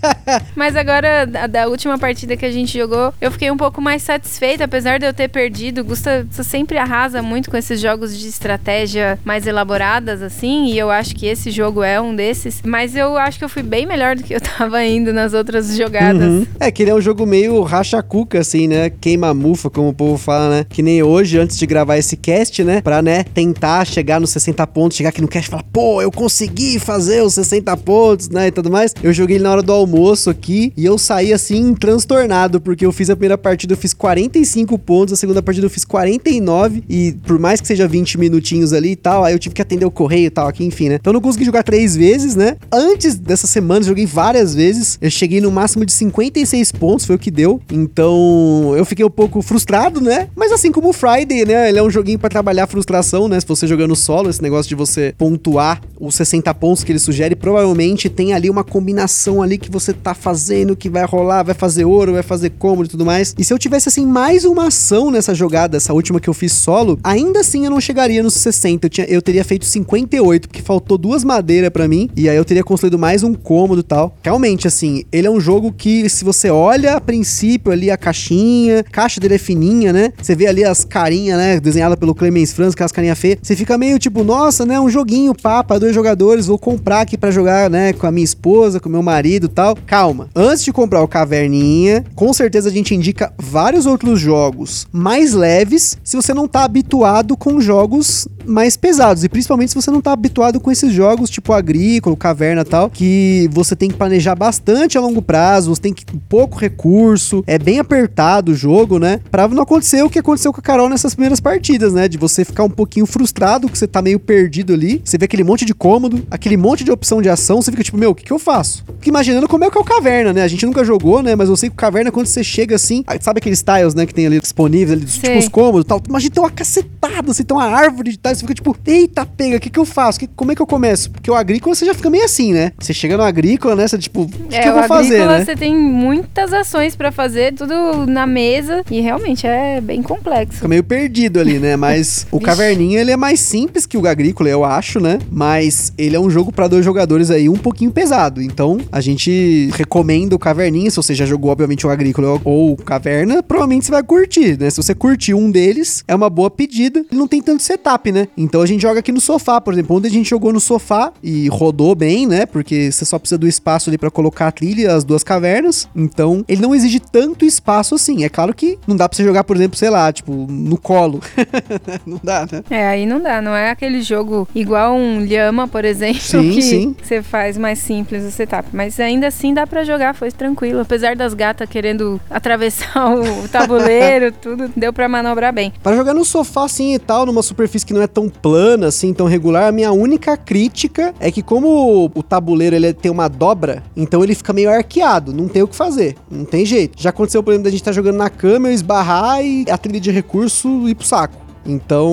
mas 0.56 0.76
agora 0.76 1.26
da, 1.26 1.48
da 1.48 1.67
última 1.67 1.98
partida 1.98 2.38
que 2.38 2.46
a 2.46 2.52
gente 2.52 2.78
jogou, 2.78 3.13
eu 3.19 3.32
fiquei 3.32 3.50
um 3.52 3.58
pouco 3.58 3.82
mais 3.82 4.02
satisfeita, 4.04 4.65
apesar 4.65 5.00
de 5.00 5.06
eu 5.06 5.13
ter 5.13 5.28
perdido. 5.28 5.84
Gusta 5.84 6.26
sempre 6.32 6.78
arrasa 6.78 7.22
muito 7.22 7.50
com 7.50 7.58
esses 7.58 7.80
jogos 7.80 8.17
de 8.17 8.28
estratégia 8.28 9.19
mais 9.24 9.48
elaboradas 9.48 10.22
assim, 10.22 10.65
e 10.67 10.78
eu 10.78 10.89
acho 10.89 11.15
que 11.15 11.26
esse 11.26 11.52
jogo 11.52 11.84
é 11.84 12.00
um 12.00 12.15
desses, 12.15 12.62
mas 12.63 12.96
eu 12.96 13.17
acho 13.17 13.38
que 13.38 13.46
eu 13.46 13.50
fui 13.50 13.63
bem 13.63 13.86
melhor 13.86 14.15
do 14.15 14.24
que 14.24 14.34
eu 14.34 14.41
tava 14.41 14.84
indo 14.86 15.13
nas 15.13 15.34
outras 15.34 15.76
jogadas. 15.76 16.22
Uhum. 16.22 16.48
É 16.60 16.72
que 16.72 16.84
ele 16.84 16.91
é 16.91 16.96
um 16.96 17.02
jogo 17.02 17.26
meio 17.26 17.62
racha-cuca, 17.74 18.40
assim, 18.40 18.68
né? 18.68 18.92
Queima-mufa, 18.92 19.68
como 19.68 19.90
o 19.90 19.94
povo 19.94 20.16
fala, 20.16 20.50
né? 20.50 20.66
Que 20.70 20.84
nem 20.84 21.02
hoje, 21.02 21.40
antes 21.40 21.58
de 21.58 21.66
gravar 21.66 21.98
esse 21.98 22.16
cast, 22.16 22.64
né? 22.64 22.82
Pra, 22.82 23.02
né, 23.02 23.24
tentar 23.24 23.86
chegar 23.86 24.20
nos 24.20 24.30
60 24.30 24.66
pontos, 24.68 24.96
chegar 24.96 25.10
aqui 25.10 25.22
no 25.22 25.28
cast 25.28 25.48
e 25.48 25.52
falar, 25.52 25.64
pô, 25.74 26.00
eu 26.02 26.12
consegui 26.12 26.78
fazer 26.78 27.24
os 27.24 27.34
60 27.34 27.76
pontos, 27.78 28.30
né? 28.30 28.48
E 28.48 28.52
tudo 28.52 28.70
mais. 28.70 28.94
Eu 29.02 29.12
joguei 29.12 29.40
na 29.40 29.52
hora 29.52 29.64
do 29.64 29.72
almoço 29.72 30.30
aqui 30.30 30.72
e 30.78 30.86
eu 30.86 31.00
saí, 31.00 31.34
assim, 31.34 31.74
transtornado, 31.74 32.62
porque 32.62 32.86
eu 32.86 32.92
fiz 32.92 33.10
a 33.10 33.16
primeira 33.16 33.38
partida, 33.38 33.74
eu 33.74 33.78
fiz 33.78 33.94
45 33.94 34.78
pontos, 34.78 35.14
a 35.14 35.18
segunda 35.18 35.42
partida 35.42 35.66
eu 35.66 35.72
fiz 35.72 35.84
49 35.84 36.84
e 36.88 37.14
por 37.26 37.40
mais 37.40 37.60
que 37.60 37.68
seja 37.68 37.88
20 37.88 38.20
minutinhos 38.20 38.72
ali 38.72 38.92
e 38.92 38.96
tal, 38.96 39.24
aí 39.24 39.34
eu 39.34 39.40
tive 39.40 39.56
que 39.56 39.62
atender 39.62 39.86
o 39.86 39.92
correio 39.92 40.28
e 40.28 40.30
tal 40.30 40.48
aqui, 40.48 40.64
enfim, 40.64 40.90
né? 40.90 40.96
Então 40.96 41.10
eu 41.12 41.16
não 41.16 41.22
consegui 41.22 41.46
jogar 41.46 41.64
três 41.64 41.96
vezes, 41.96 42.36
né? 42.36 42.58
Antes 42.72 43.16
dessa 43.16 43.48
semana, 43.48 43.82
eu 43.82 43.88
joguei 43.88 44.06
várias 44.06 44.54
vezes. 44.54 45.00
Eu 45.02 45.10
cheguei 45.10 45.42
no 45.42 45.52
máximo 45.52 45.86
de 45.86 45.92
56 45.92 46.72
pontos, 46.74 47.06
foi 47.06 47.16
o 47.16 47.20
que 47.20 47.32
deu. 47.32 47.60
Então, 47.71 48.73
eu 48.78 48.86
fiquei 48.86 49.06
um 49.06 49.10
pouco 49.10 49.41
frustrado, 49.41 50.02
né? 50.02 50.28
Mas 50.36 50.52
assim 50.52 50.71
como 50.71 50.89
o 50.89 50.93
Friday, 50.93 51.45
né? 51.45 51.69
Ele 51.69 51.80
é 51.80 51.84
um 51.84 51.89
joguinho 51.89 52.19
para 52.19 52.30
trabalhar 52.30 52.63
a 52.65 52.67
frustração, 52.67 53.28
né? 53.28 53.39
Se 53.39 53.47
você 53.47 53.67
jogando 53.67 53.95
solo, 53.95 54.30
esse 54.30 54.41
negócio 54.41 54.69
de 54.69 54.76
você 54.76 55.13
pontuar 55.17 55.82
os 55.99 56.15
60 56.15 56.54
pontos 56.56 56.84
que 56.84 56.91
ele 56.91 56.99
sugere, 56.99 57.36
provavelmente 57.36 58.10
tem 58.10 58.34
ali 58.34 58.49
uma 58.49 58.63
combinação 58.63 59.41
ali 59.41 59.58
que 59.58 59.71
você 59.71 59.93
tá 59.93 60.13
fazendo, 60.13 60.76
que 60.76 60.89
vai 60.89 61.06
rolar, 61.06 61.43
vai 61.43 61.56
fazer 61.56 61.86
ouro, 61.86 62.13
vai 62.13 62.23
fazer 62.23 62.52
cômodo 62.52 62.86
e 62.86 62.89
tudo 62.89 63.06
mais. 63.06 63.34
E 63.38 63.43
se 63.43 63.54
eu 63.54 63.60
tivesse 63.60 63.89
assim 63.89 64.06
mais 64.06 64.45
uma 64.45 64.67
ação 64.67 65.10
nessa 65.10 65.34
jogada, 65.34 65.78
essa 65.78 65.93
última 65.93 66.19
que 66.19 66.30
eu 66.30 66.34
fiz 66.34 66.54
solo, 66.54 66.99
ainda 67.04 67.39
assim 67.39 67.65
eu 67.65 67.71
não 67.71 67.80
chegaria 67.82 68.21
nos 68.21 68.34
60. 68.36 68.86
Eu, 68.86 68.89
tinha, 68.89 69.08
eu 69.08 69.21
teria 69.21 69.43
feito 69.43 69.65
58, 69.65 70.47
porque 70.47 70.62
faltou 70.62 70.97
duas 70.97 71.23
madeiras 71.23 71.69
para 71.69 71.88
mim. 71.88 72.10
E 72.15 72.30
aí 72.30 72.38
eu 72.38 72.45
teria 72.45 72.63
construído 72.63 72.99
mais 72.99 73.23
um 73.23 73.34
cômodo 73.34 73.82
e 73.82 73.84
tal. 73.84 74.15
Realmente, 74.21 74.67
assim, 74.67 75.04
ele 75.12 75.28
é 75.28 75.32
um 75.32 75.39
jogo 75.39 75.71
que, 75.71 76.10
se 76.10 76.23
você 76.23 76.49
olha 76.49 76.95
a 76.95 77.02
princípio 77.02 77.53
ali 77.72 77.92
a 77.92 77.98
caixinha, 77.98 78.84
caixa 78.84 79.20
dele 79.20 79.36
é 79.36 79.38
fininha, 79.38 79.92
né? 79.92 80.12
Você 80.22 80.36
vê 80.36 80.48
ali 80.48 80.63
as 80.63 80.84
carinhas, 80.84 81.38
né? 81.38 81.60
Desenhada 81.60 81.98
pelo 81.98 82.16
Clemens 82.16 82.54
Franz, 82.54 82.74
aquelas 82.74 82.92
carinhas 82.92 83.18
feias. 83.18 83.39
Você 83.42 83.56
fica 83.56 83.78
meio 83.78 84.00
tipo, 84.00 84.24
nossa, 84.24 84.66
né? 84.66 84.80
Um 84.80 84.89
joguinho, 84.89 85.34
papa, 85.34 85.80
dois 85.80 85.94
jogadores, 85.94 86.48
vou 86.48 86.58
comprar 86.58 87.02
aqui 87.02 87.18
para 87.18 87.32
jogar, 87.32 87.70
né? 87.70 87.94
Com 87.94 88.08
a 88.08 88.12
minha 88.12 88.26
esposa, 88.26 88.80
com 88.80 88.89
o 88.89 88.92
meu 88.92 89.04
marido 89.04 89.48
tal. 89.48 89.76
Calma. 89.86 90.30
Antes 90.36 90.63
de 90.63 90.72
comprar 90.72 91.02
o 91.02 91.08
Caverninha, 91.08 92.06
com 92.16 92.34
certeza 92.34 92.70
a 92.70 92.72
gente 92.72 92.96
indica 92.96 93.34
vários 93.38 93.86
outros 93.86 94.20
jogos 94.20 94.88
mais 94.92 95.34
leves 95.34 95.98
se 96.04 96.16
você 96.16 96.34
não 96.34 96.48
tá 96.48 96.63
habituado 96.63 97.36
com 97.36 97.60
jogos 97.60 98.28
mais 98.46 98.76
pesados. 98.78 99.24
E 99.24 99.30
principalmente 99.30 99.70
se 99.70 99.76
você 99.76 99.92
não 99.92 100.02
tá 100.02 100.12
habituado 100.12 100.60
com 100.60 100.72
esses 100.72 100.92
jogos 100.92 101.30
tipo 101.30 101.54
agrícola, 101.54 102.16
caverna 102.16 102.62
e 102.62 102.66
tal, 102.66 102.90
que 102.90 103.50
você 103.52 103.76
tem 103.76 103.90
que 103.90 103.96
planejar 103.96 104.36
bastante 104.36 104.98
a 104.98 105.02
longo 105.02 105.22
prazo, 105.22 105.74
você 105.74 105.82
tem 105.82 105.94
que 105.94 106.06
pouco 106.30 106.58
recurso, 106.58 107.44
é 107.48 107.58
bem 107.58 107.80
apertado 107.80 108.52
o 108.52 108.56
jogo, 108.56 109.00
né? 109.00 109.20
Pra 109.32 109.48
não 109.48 109.64
acontecer 109.64 110.04
o 110.04 110.10
que 110.10 110.20
aconteceu 110.20 110.52
com 110.52 110.60
a 110.60 110.64
Carol 110.64 110.90
nessas 110.90 111.14
primeiras 111.14 111.40
partidas, 111.40 111.94
né? 111.94 112.08
De 112.08 112.18
você 112.18 112.44
ficar 112.44 112.64
um 112.64 112.70
pouquinho 112.70 113.06
frustrado, 113.06 113.70
que 113.70 113.78
você 113.78 113.88
tá 113.88 114.02
meio 114.02 114.20
perdido 114.20 114.74
ali. 114.74 115.02
Você 115.04 115.18
vê 115.18 115.26
aquele 115.26 115.44
monte 115.44 115.66
de 115.66 115.74
cômodo, 115.74 116.26
aquele 116.30 116.58
monte 116.58 116.84
de 116.84 116.92
opção 116.92 117.22
de 117.22 117.30
ação, 117.30 117.62
você 117.62 117.72
fica 117.72 117.84
tipo, 117.84 117.98
meu, 117.98 118.12
o 118.12 118.16
que, 118.16 118.24
que 118.24 118.34
eu 118.34 118.40
faço? 118.40 118.84
Imaginando 119.06 119.48
como 119.48 119.64
é 119.64 119.70
que 119.70 119.78
é 119.78 119.82
o 119.82 119.84
caverna, 119.84 120.34
né? 120.34 120.42
A 120.42 120.48
gente 120.48 120.66
nunca 120.66 120.84
jogou, 120.84 121.22
né? 121.22 121.36
Mas 121.36 121.50
eu 121.50 121.56
sei 121.56 121.70
que 121.70 121.74
o 121.74 121.78
caverna, 121.78 122.12
quando 122.12 122.28
você 122.28 122.44
chega 122.44 122.76
assim, 122.76 123.04
sabe 123.22 123.40
aqueles 123.40 123.62
tiles, 123.64 123.94
né, 123.94 124.06
que 124.06 124.14
tem 124.14 124.26
ali 124.26 124.40
disponíveis, 124.40 125.00
ali, 125.00 125.06
tipo 125.06 125.38
os 125.38 125.48
cômodos 125.48 125.86
e 125.86 125.88
tal. 125.88 126.02
Imagina 126.08 126.34
tem 126.34 126.44
uma 126.44 126.52
cacetada, 126.52 127.32
assim, 127.32 127.44
tem 127.44 127.56
uma 127.56 127.66
árvore 127.66 128.12
de 128.12 128.18
tiles, 128.34 128.39
você 128.39 128.41
fica 128.41 128.54
tipo, 128.54 128.76
eita, 128.86 129.26
pega, 129.26 129.58
o 129.58 129.60
que, 129.60 129.69
que 129.69 129.80
eu 129.80 129.86
faço? 129.86 130.19
Que, 130.19 130.28
como 130.28 130.52
é 130.52 130.56
que 130.56 130.62
eu 130.62 130.67
começo? 130.67 131.12
Porque 131.12 131.30
o 131.30 131.36
agrícola 131.36 131.76
você 131.76 131.86
já 131.86 131.93
fica 131.93 132.10
meio 132.10 132.26
assim, 132.26 132.54
né? 132.54 132.72
Você 132.80 132.93
chega 132.93 133.15
no 133.15 133.24
agrícola, 133.24 133.76
né? 133.76 133.88
Você 133.88 133.98
tipo, 133.98 134.24
o 134.24 134.28
que, 134.28 134.56
é, 134.56 134.62
que 134.62 134.67
eu 134.67 134.74
vou 134.74 134.84
fazer, 134.84 135.26
né? 135.26 135.46
Você 135.46 135.56
tem 135.56 135.76
muitas 135.76 136.54
ações 136.54 136.96
para 136.96 137.12
fazer, 137.12 137.54
tudo 137.54 138.06
na 138.08 138.26
mesa 138.26 138.84
e 138.89 139.00
realmente 139.00 139.46
é 139.48 139.80
bem 139.80 140.02
complexo. 140.02 140.56
Fica 140.56 140.67
meio 140.67 140.84
perdido 140.84 141.39
ali, 141.39 141.60
né? 141.60 141.76
Mas 141.76 142.28
o 142.32 142.39
Caverninha 142.39 143.00
ele 143.00 143.12
é 143.12 143.17
mais 143.17 143.39
simples 143.39 143.86
que 143.86 143.98
o 143.98 144.08
agrícola, 144.08 144.50
eu 144.50 144.63
acho, 144.63 145.00
né? 145.00 145.19
Mas 145.32 145.93
ele 145.98 146.15
é 146.15 146.19
um 146.19 146.30
jogo 146.30 146.52
para 146.52 146.67
dois 146.67 146.84
jogadores 146.84 147.32
aí 147.32 147.48
um 147.48 147.56
pouquinho 147.56 147.91
pesado. 147.91 148.41
Então 148.41 148.80
a 148.91 149.02
gente 149.02 149.69
recomenda 149.74 150.36
o 150.36 150.39
Caverninha. 150.39 150.89
Se 150.89 150.98
você 150.98 151.13
já 151.13 151.26
jogou, 151.26 151.52
obviamente, 151.52 151.86
o 151.86 151.89
agrícola 151.89 152.39
ou 152.43 152.74
o 152.74 152.78
Caverna, 152.78 153.41
provavelmente 153.41 153.86
você 153.86 153.91
vai 153.91 154.04
curtir, 154.04 154.60
né? 154.60 154.69
Se 154.69 154.78
você 154.78 154.93
curtir 154.93 155.34
um 155.34 155.50
deles, 155.50 156.04
é 156.08 156.15
uma 156.15 156.30
boa 156.30 156.50
pedida. 156.50 157.00
Ele 157.00 157.19
não 157.19 157.28
tem 157.28 157.41
tanto 157.41 157.63
setup, 157.63 158.12
né? 158.12 158.23
Então 158.38 158.62
a 158.62 158.66
gente 158.66 158.82
joga 158.82 159.00
aqui 159.00 159.12
no 159.12 159.22
sofá, 159.22 159.60
por 159.60 159.74
exemplo. 159.74 159.96
Onde 159.96 160.08
a 160.08 160.12
gente 160.12 160.30
jogou 160.30 160.52
no 160.54 160.60
sofá 160.60 161.12
e 161.22 161.48
rodou 161.48 161.96
bem, 161.96 162.26
né? 162.26 162.46
Porque 162.46 162.92
você 162.92 163.06
só 163.06 163.20
precisa 163.20 163.38
do 163.38 163.48
espaço 163.48 163.90
ali 163.90 163.98
para 163.98 164.12
colocar 164.12 164.48
a 164.48 164.52
trilha, 164.52 164.94
as 164.94 165.04
duas 165.04 165.24
cavernas. 165.24 165.88
Então 165.96 166.44
ele 166.48 166.62
não 166.62 166.74
exige 166.74 167.00
tanto 167.00 167.46
espaço 167.46 167.96
assim. 167.96 168.24
É 168.24 168.30
claro 168.30 168.54
que 168.54 168.78
não 168.88 168.96
dá 168.96 169.08
pra 169.08 169.16
você 169.16 169.24
jogar, 169.24 169.44
por 169.44 169.56
exemplo, 169.56 169.78
sei 169.78 169.90
lá, 169.90 170.12
tipo, 170.12 170.48
no 170.50 170.78
colo. 170.78 171.22
não 172.06 172.20
dá, 172.24 172.48
né? 172.52 172.64
É, 172.70 172.88
aí 172.88 173.06
não 173.06 173.22
dá. 173.22 173.42
Não 173.42 173.56
é 173.56 173.70
aquele 173.70 174.02
jogo 174.02 174.48
igual 174.54 174.96
um 174.96 175.24
Lhama, 175.24 175.68
por 175.68 175.86
exemplo, 175.86 176.22
sim, 176.22 176.52
que 176.52 176.62
sim. 176.62 176.96
você 177.02 177.22
faz 177.22 177.58
mais 177.58 177.80
simples 177.80 178.24
o 178.24 178.32
setup. 178.32 178.70
Mas 178.74 179.00
ainda 179.00 179.28
assim 179.28 179.54
dá 179.54 179.66
para 179.66 179.84
jogar, 179.84 180.14
foi 180.14 180.32
tranquilo. 180.32 180.80
Apesar 180.80 181.16
das 181.16 181.34
gatas 181.34 181.68
querendo 181.70 182.20
atravessar 182.30 183.14
o 183.14 183.48
tabuleiro, 183.48 184.32
tudo, 184.32 184.72
deu 184.76 184.94
para 184.94 185.08
manobrar 185.08 185.54
bem. 185.54 185.74
Para 185.82 185.96
jogar 185.96 186.14
no 186.14 186.26
sofá 186.26 186.66
assim 186.66 186.94
e 186.94 187.00
tal, 187.00 187.26
numa 187.26 187.44
superfície 187.44 187.86
que 187.86 187.94
não 187.94 188.02
é 188.02 188.08
tão 188.13 188.30
plana 188.30 188.88
assim, 188.88 189.13
tão 189.13 189.28
regular, 189.28 189.67
a 189.67 189.71
minha 189.71 189.91
única 189.91 190.38
crítica 190.38 191.13
é 191.19 191.32
que 191.32 191.41
como 191.41 192.12
o 192.13 192.23
tabuleiro 192.23 192.76
ele 192.76 192.93
tem 192.93 193.12
uma 193.12 193.28
dobra, 193.28 193.84
então 193.95 194.23
ele 194.23 194.36
fica 194.36 194.54
meio 194.54 194.69
arqueado, 194.69 195.34
não 195.34 195.47
tem 195.47 195.63
o 195.63 195.67
que 195.67 195.76
fazer, 195.76 196.15
não 196.30 196.45
tem 196.45 196.65
jeito. 196.65 197.02
Já 197.02 197.10
aconteceu 197.10 197.41
o 197.41 197.43
problema 197.43 197.63
da 197.63 197.69
gente 197.69 197.82
estar 197.82 197.91
tá 197.91 197.95
jogando 197.95 198.17
na 198.17 198.30
cama, 198.30 198.69
eu 198.69 198.73
esbarrar 198.73 199.43
e 199.43 199.65
a 199.69 199.78
trilha 199.78 199.99
de 199.99 200.12
recurso 200.12 200.88
ir 200.88 200.95
pro 200.95 201.06
saco. 201.06 201.43
Então, 201.65 202.12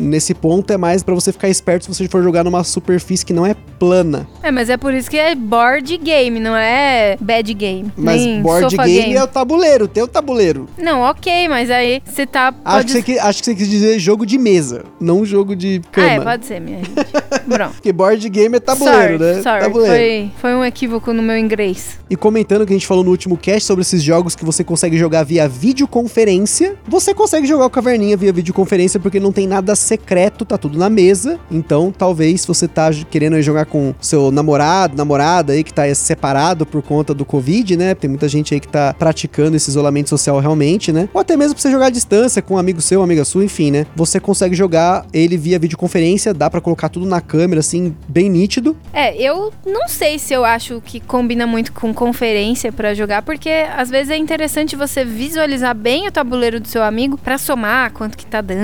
nesse 0.00 0.34
ponto 0.34 0.72
é 0.72 0.76
mais 0.76 1.02
para 1.02 1.14
você 1.14 1.32
ficar 1.32 1.48
esperto 1.48 1.84
se 1.84 1.94
você 1.94 2.08
for 2.08 2.22
jogar 2.22 2.44
numa 2.44 2.64
superfície 2.64 3.24
que 3.24 3.32
não 3.32 3.46
é 3.46 3.54
plana. 3.78 4.26
É, 4.42 4.50
mas 4.50 4.68
é 4.68 4.76
por 4.76 4.92
isso 4.92 5.10
que 5.10 5.16
é 5.16 5.34
board 5.34 5.96
game, 5.98 6.40
não 6.40 6.56
é 6.56 7.16
bad 7.20 7.54
game. 7.54 7.92
Mas 7.96 8.40
board 8.42 8.76
game, 8.76 8.92
game, 8.92 9.14
é 9.14 9.22
o 9.22 9.26
tabuleiro, 9.26 9.86
tem 9.86 10.02
o 10.02 10.08
tabuleiro. 10.08 10.68
Não, 10.76 11.00
ok, 11.02 11.48
mas 11.48 11.70
aí 11.70 12.02
você 12.04 12.26
tá. 12.26 12.52
Pode... 12.52 12.64
Acho, 12.64 12.86
que 12.86 12.92
você, 12.92 13.02
que, 13.02 13.18
acho 13.18 13.38
que 13.40 13.44
você 13.46 13.54
quis 13.54 13.68
dizer 13.68 13.98
jogo 13.98 14.26
de 14.26 14.38
mesa, 14.38 14.84
não 15.00 15.24
jogo 15.24 15.54
de 15.54 15.80
cama. 15.92 16.08
Ah, 16.08 16.12
é, 16.12 16.20
pode 16.20 16.46
ser, 16.46 16.60
minha 16.60 16.78
gente. 16.78 16.92
Pronto. 17.48 17.74
Porque 17.82 17.92
board 17.92 18.28
game 18.28 18.56
é 18.56 18.60
tabuleiro, 18.60 19.18
sorry, 19.18 19.34
né? 19.36 19.42
Sorry, 19.42 19.60
tabuleiro. 19.60 19.94
Foi, 19.94 20.30
foi 20.40 20.54
um 20.54 20.64
equívoco 20.64 21.12
no 21.12 21.22
meu 21.22 21.36
inglês. 21.36 21.98
E 22.10 22.16
comentando 22.16 22.62
o 22.62 22.66
que 22.66 22.72
a 22.72 22.76
gente 22.76 22.86
falou 22.86 23.04
no 23.04 23.10
último 23.10 23.36
cast 23.36 23.64
sobre 23.64 23.82
esses 23.82 24.02
jogos 24.02 24.34
que 24.34 24.44
você 24.44 24.64
consegue 24.64 24.96
jogar 24.98 25.22
via 25.22 25.48
videoconferência, 25.48 26.76
você 26.86 27.14
consegue 27.14 27.46
jogar 27.46 27.66
o 27.66 27.70
Caverninha 27.70 28.16
via 28.16 28.32
videoconferência 28.32 28.71
videoconferência 28.72 28.98
porque 28.98 29.20
não 29.20 29.32
tem 29.32 29.46
nada 29.46 29.76
secreto, 29.76 30.44
tá 30.44 30.56
tudo 30.56 30.78
na 30.78 30.88
mesa. 30.88 31.38
Então, 31.50 31.92
talvez 31.96 32.44
você 32.46 32.66
tá 32.66 32.90
querendo 33.10 33.40
jogar 33.42 33.66
com 33.66 33.94
seu 34.00 34.30
namorado, 34.30 34.96
namorada 34.96 35.52
aí 35.52 35.62
que 35.62 35.72
tá 35.72 35.92
separado 35.94 36.64
por 36.64 36.82
conta 36.82 37.12
do 37.12 37.24
Covid, 37.24 37.76
né? 37.76 37.94
Tem 37.94 38.08
muita 38.08 38.28
gente 38.28 38.54
aí 38.54 38.60
que 38.60 38.68
tá 38.68 38.94
praticando 38.98 39.56
esse 39.56 39.68
isolamento 39.68 40.08
social 40.08 40.38
realmente, 40.38 40.92
né? 40.92 41.08
Ou 41.12 41.20
até 41.20 41.36
mesmo 41.36 41.54
pra 41.54 41.62
você 41.62 41.70
jogar 41.70 41.86
à 41.86 41.90
distância 41.90 42.40
com 42.40 42.54
um 42.54 42.58
amigo 42.58 42.80
seu, 42.80 43.02
amiga 43.02 43.24
sua, 43.24 43.44
enfim, 43.44 43.70
né? 43.70 43.86
Você 43.94 44.18
consegue 44.18 44.54
jogar 44.54 45.04
ele 45.12 45.36
via 45.36 45.58
videoconferência, 45.58 46.32
dá 46.32 46.48
para 46.48 46.60
colocar 46.60 46.88
tudo 46.88 47.06
na 47.06 47.20
câmera, 47.20 47.60
assim, 47.60 47.94
bem 48.08 48.30
nítido. 48.30 48.76
É, 48.92 49.14
eu 49.16 49.52
não 49.66 49.88
sei 49.88 50.18
se 50.18 50.32
eu 50.32 50.44
acho 50.44 50.80
que 50.84 51.00
combina 51.00 51.46
muito 51.46 51.72
com 51.72 51.92
conferência 51.92 52.72
para 52.72 52.94
jogar, 52.94 53.22
porque 53.22 53.50
às 53.76 53.90
vezes 53.90 54.10
é 54.10 54.16
interessante 54.16 54.76
você 54.76 55.04
visualizar 55.04 55.74
bem 55.74 56.08
o 56.08 56.12
tabuleiro 56.12 56.60
do 56.60 56.68
seu 56.68 56.82
amigo 56.82 57.18
para 57.18 57.36
somar 57.36 57.92
quanto 57.92 58.16
que 58.16 58.26
tá 58.26 58.40
dando, 58.40 58.61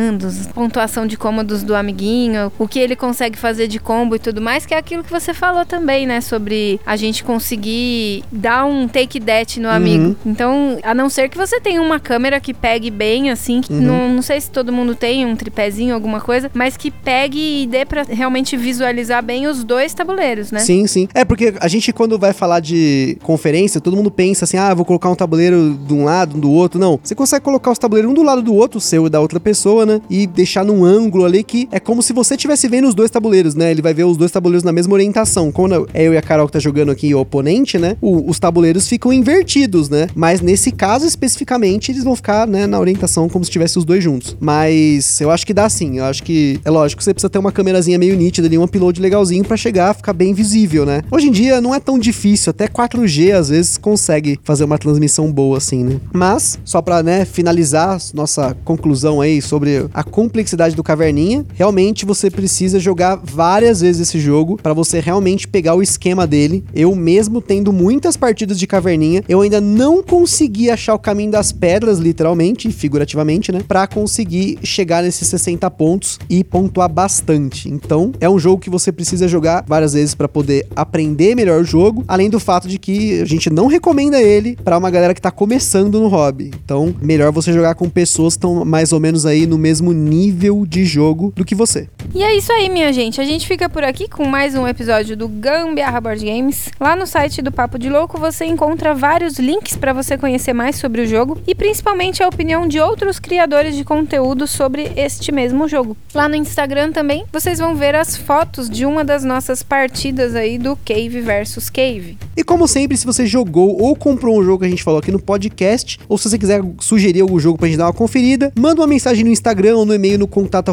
pontuação 0.54 1.06
de 1.06 1.16
cômodos 1.16 1.62
do 1.62 1.74
amiguinho, 1.74 2.52
o 2.58 2.66
que 2.66 2.78
ele 2.78 2.96
consegue 2.96 3.38
fazer 3.38 3.68
de 3.68 3.78
combo 3.78 4.16
e 4.16 4.18
tudo 4.18 4.40
mais, 4.40 4.66
que 4.66 4.74
é 4.74 4.78
aquilo 4.78 5.04
que 5.04 5.10
você 5.10 5.32
falou 5.32 5.64
também, 5.64 6.06
né? 6.06 6.20
Sobre 6.20 6.80
a 6.84 6.96
gente 6.96 7.24
conseguir 7.24 8.24
dar 8.30 8.64
um 8.64 8.88
take 8.88 9.20
that 9.20 9.60
no 9.60 9.68
amigo. 9.68 10.04
Uhum. 10.04 10.16
Então, 10.26 10.78
a 10.82 10.94
não 10.94 11.08
ser 11.08 11.28
que 11.28 11.36
você 11.36 11.60
tenha 11.60 11.80
uma 11.80 12.00
câmera 12.00 12.40
que 12.40 12.52
pegue 12.54 12.90
bem, 12.90 13.30
assim, 13.30 13.60
uhum. 13.70 13.80
não, 13.80 14.08
não 14.14 14.22
sei 14.22 14.40
se 14.40 14.50
todo 14.50 14.72
mundo 14.72 14.94
tem 14.94 15.24
um 15.26 15.36
tripézinho, 15.36 15.94
alguma 15.94 16.20
coisa, 16.20 16.50
mas 16.54 16.76
que 16.76 16.90
pegue 16.90 17.62
e 17.62 17.66
dê 17.66 17.84
pra 17.84 18.02
realmente 18.02 18.56
visualizar 18.56 19.22
bem 19.22 19.46
os 19.46 19.64
dois 19.64 19.94
tabuleiros, 19.94 20.50
né? 20.50 20.60
Sim, 20.60 20.86
sim. 20.86 21.08
É, 21.14 21.24
porque 21.24 21.54
a 21.60 21.68
gente, 21.68 21.92
quando 21.92 22.18
vai 22.18 22.32
falar 22.32 22.60
de 22.60 23.16
conferência, 23.22 23.80
todo 23.80 23.96
mundo 23.96 24.10
pensa 24.10 24.44
assim, 24.44 24.56
ah, 24.56 24.72
vou 24.74 24.84
colocar 24.84 25.10
um 25.10 25.14
tabuleiro 25.14 25.78
de 25.86 25.94
um 25.94 26.04
lado, 26.04 26.36
um 26.36 26.40
do 26.40 26.50
outro. 26.50 26.80
Não. 26.80 26.98
Você 27.02 27.14
consegue 27.14 27.44
colocar 27.44 27.70
os 27.70 27.78
tabuleiros 27.78 28.10
um 28.10 28.14
do 28.14 28.22
lado 28.22 28.42
do 28.42 28.54
outro, 28.54 28.78
o 28.78 28.80
seu 28.80 29.06
e 29.06 29.10
da 29.10 29.20
outra 29.20 29.40
pessoa, 29.40 29.84
E 30.08 30.26
deixar 30.26 30.64
num 30.64 30.84
ângulo 30.84 31.24
ali 31.24 31.42
que 31.42 31.68
é 31.70 31.80
como 31.80 32.02
se 32.02 32.12
você 32.12 32.34
estivesse 32.34 32.68
vendo 32.68 32.88
os 32.88 32.94
dois 32.94 33.10
tabuleiros, 33.10 33.54
né? 33.54 33.70
Ele 33.70 33.82
vai 33.82 33.94
ver 33.94 34.04
os 34.04 34.16
dois 34.16 34.30
tabuleiros 34.30 34.62
na 34.62 34.72
mesma 34.72 34.94
orientação. 34.94 35.50
Quando 35.50 35.88
é 35.92 36.06
eu 36.06 36.14
e 36.14 36.18
a 36.18 36.22
Carol 36.22 36.46
que 36.46 36.52
tá 36.52 36.58
jogando 36.58 36.90
aqui 36.90 37.14
o 37.14 37.20
oponente, 37.20 37.78
né? 37.78 37.96
O, 38.00 38.28
os 38.28 38.38
tabuleiros 38.38 38.88
ficam 38.88 39.12
invertidos, 39.12 39.88
né? 39.88 40.08
Mas 40.14 40.40
nesse 40.40 40.70
caso 40.70 41.06
especificamente, 41.06 41.90
eles 41.92 42.04
vão 42.04 42.14
ficar, 42.14 42.46
né, 42.46 42.66
na 42.66 42.78
orientação 42.78 43.28
como 43.28 43.44
se 43.44 43.50
tivesse 43.50 43.78
os 43.78 43.84
dois 43.84 44.02
juntos. 44.02 44.36
Mas 44.40 45.20
eu 45.20 45.30
acho 45.30 45.46
que 45.46 45.54
dá 45.54 45.68
sim. 45.68 45.98
Eu 45.98 46.04
acho 46.04 46.22
que 46.22 46.60
é 46.64 46.70
lógico, 46.70 47.02
você 47.02 47.12
precisa 47.12 47.30
ter 47.30 47.38
uma 47.38 47.52
câmerazinha 47.52 47.98
meio 47.98 48.16
nítida 48.16 48.46
ali, 48.46 48.58
um 48.58 48.64
upload 48.64 49.00
legalzinho 49.00 49.44
para 49.44 49.56
chegar, 49.56 49.94
ficar 49.94 50.12
bem 50.12 50.34
visível, 50.34 50.84
né? 50.84 51.02
Hoje 51.10 51.28
em 51.28 51.32
dia 51.32 51.60
não 51.60 51.74
é 51.74 51.80
tão 51.80 51.98
difícil, 51.98 52.50
até 52.50 52.66
4G 52.68 53.32
às 53.32 53.48
vezes 53.48 53.76
consegue 53.76 54.38
fazer 54.42 54.64
uma 54.64 54.78
transmissão 54.78 55.30
boa 55.32 55.58
assim, 55.58 55.84
né? 55.84 56.00
Mas 56.12 56.58
só 56.64 56.80
para, 56.82 57.02
né, 57.02 57.24
finalizar 57.24 57.98
nossa 58.14 58.56
conclusão 58.64 59.20
aí 59.20 59.40
sobre 59.40 59.77
a 59.92 60.02
complexidade 60.02 60.74
do 60.74 60.82
Caverninha, 60.82 61.44
realmente 61.54 62.04
você 62.04 62.30
precisa 62.30 62.78
jogar 62.78 63.16
várias 63.16 63.80
vezes 63.80 64.08
esse 64.08 64.18
jogo 64.18 64.58
para 64.62 64.72
você 64.72 65.00
realmente 65.00 65.46
pegar 65.46 65.74
o 65.74 65.82
esquema 65.82 66.26
dele. 66.26 66.64
Eu 66.74 66.94
mesmo 66.94 67.40
tendo 67.40 67.72
muitas 67.72 68.16
partidas 68.16 68.58
de 68.58 68.66
Caverninha, 68.66 69.22
eu 69.28 69.40
ainda 69.40 69.60
não 69.60 70.02
consegui 70.02 70.70
achar 70.70 70.94
o 70.94 70.98
caminho 70.98 71.30
das 71.30 71.52
pedras, 71.52 71.98
literalmente, 71.98 72.70
figurativamente, 72.70 73.52
né, 73.52 73.60
para 73.66 73.86
conseguir 73.86 74.58
chegar 74.62 75.02
nesses 75.02 75.28
60 75.28 75.70
pontos 75.70 76.18
e 76.28 76.42
pontuar 76.42 76.88
bastante. 76.88 77.68
Então, 77.68 78.12
é 78.20 78.28
um 78.28 78.38
jogo 78.38 78.62
que 78.62 78.70
você 78.70 78.90
precisa 78.90 79.28
jogar 79.28 79.64
várias 79.66 79.92
vezes 79.92 80.14
para 80.14 80.28
poder 80.28 80.66
aprender 80.74 81.34
melhor 81.34 81.60
o 81.60 81.64
jogo, 81.64 82.04
além 82.08 82.30
do 82.30 82.40
fato 82.40 82.68
de 82.68 82.78
que 82.78 83.20
a 83.20 83.24
gente 83.24 83.50
não 83.50 83.66
recomenda 83.66 84.20
ele 84.20 84.56
para 84.64 84.78
uma 84.78 84.90
galera 84.90 85.14
que 85.14 85.20
tá 85.20 85.30
começando 85.30 86.00
no 86.00 86.08
hobby. 86.08 86.50
Então, 86.64 86.94
melhor 87.00 87.32
você 87.32 87.52
jogar 87.52 87.74
com 87.74 87.88
pessoas 87.88 88.34
que 88.34 88.38
estão 88.38 88.64
mais 88.64 88.92
ou 88.92 89.00
menos 89.00 89.26
aí 89.26 89.46
no 89.46 89.58
mesmo 89.68 89.92
nível 89.92 90.64
de 90.66 90.82
jogo 90.86 91.30
do 91.36 91.44
que 91.44 91.54
você. 91.54 91.90
E 92.14 92.22
é 92.22 92.34
isso 92.34 92.50
aí, 92.50 92.70
minha 92.70 92.90
gente. 92.90 93.20
A 93.20 93.24
gente 93.24 93.46
fica 93.46 93.68
por 93.68 93.84
aqui 93.84 94.08
com 94.08 94.24
mais 94.24 94.54
um 94.54 94.66
episódio 94.66 95.14
do 95.14 95.28
Gambiarra 95.28 96.00
Board 96.00 96.24
Games. 96.24 96.70
Lá 96.80 96.96
no 96.96 97.06
site 97.06 97.42
do 97.42 97.52
Papo 97.52 97.78
de 97.78 97.90
Louco 97.90 98.18
você 98.18 98.46
encontra 98.46 98.94
vários 98.94 99.38
links 99.38 99.76
para 99.76 99.92
você 99.92 100.16
conhecer 100.16 100.54
mais 100.54 100.76
sobre 100.76 101.02
o 101.02 101.06
jogo 101.06 101.36
e 101.46 101.54
principalmente 101.54 102.22
a 102.22 102.28
opinião 102.28 102.66
de 102.66 102.80
outros 102.80 103.18
criadores 103.18 103.76
de 103.76 103.84
conteúdo 103.84 104.46
sobre 104.46 104.90
este 104.96 105.30
mesmo 105.30 105.68
jogo. 105.68 105.94
Lá 106.14 106.30
no 106.30 106.34
Instagram 106.34 106.90
também 106.90 107.26
vocês 107.30 107.58
vão 107.58 107.74
ver 107.74 107.94
as 107.94 108.16
fotos 108.16 108.70
de 108.70 108.86
uma 108.86 109.04
das 109.04 109.22
nossas 109.22 109.62
partidas 109.62 110.34
aí 110.34 110.56
do 110.56 110.76
Cave 110.76 111.20
versus 111.20 111.68
Cave. 111.68 112.16
E 112.34 112.42
como 112.42 112.66
sempre, 112.66 112.96
se 112.96 113.04
você 113.04 113.26
jogou 113.26 113.78
ou 113.82 113.94
comprou 113.94 114.40
um 114.40 114.42
jogo 114.42 114.60
que 114.60 114.66
a 114.66 114.70
gente 114.70 114.82
falou 114.82 115.00
aqui 115.00 115.12
no 115.12 115.20
podcast, 115.20 115.98
ou 116.08 116.16
se 116.16 116.30
você 116.30 116.38
quiser 116.38 116.62
sugerir 116.80 117.20
algum 117.20 117.38
jogo 117.38 117.58
pra 117.58 117.68
gente 117.68 117.76
dar 117.76 117.84
uma 117.84 117.92
conferida, 117.92 118.50
manda 118.58 118.80
uma 118.80 118.86
mensagem 118.86 119.24
no 119.24 119.30
Instagram 119.30 119.47
ou 119.74 119.84
no 119.84 119.94
e-mail 119.94 120.18
no 120.18 120.26
contato 120.26 120.68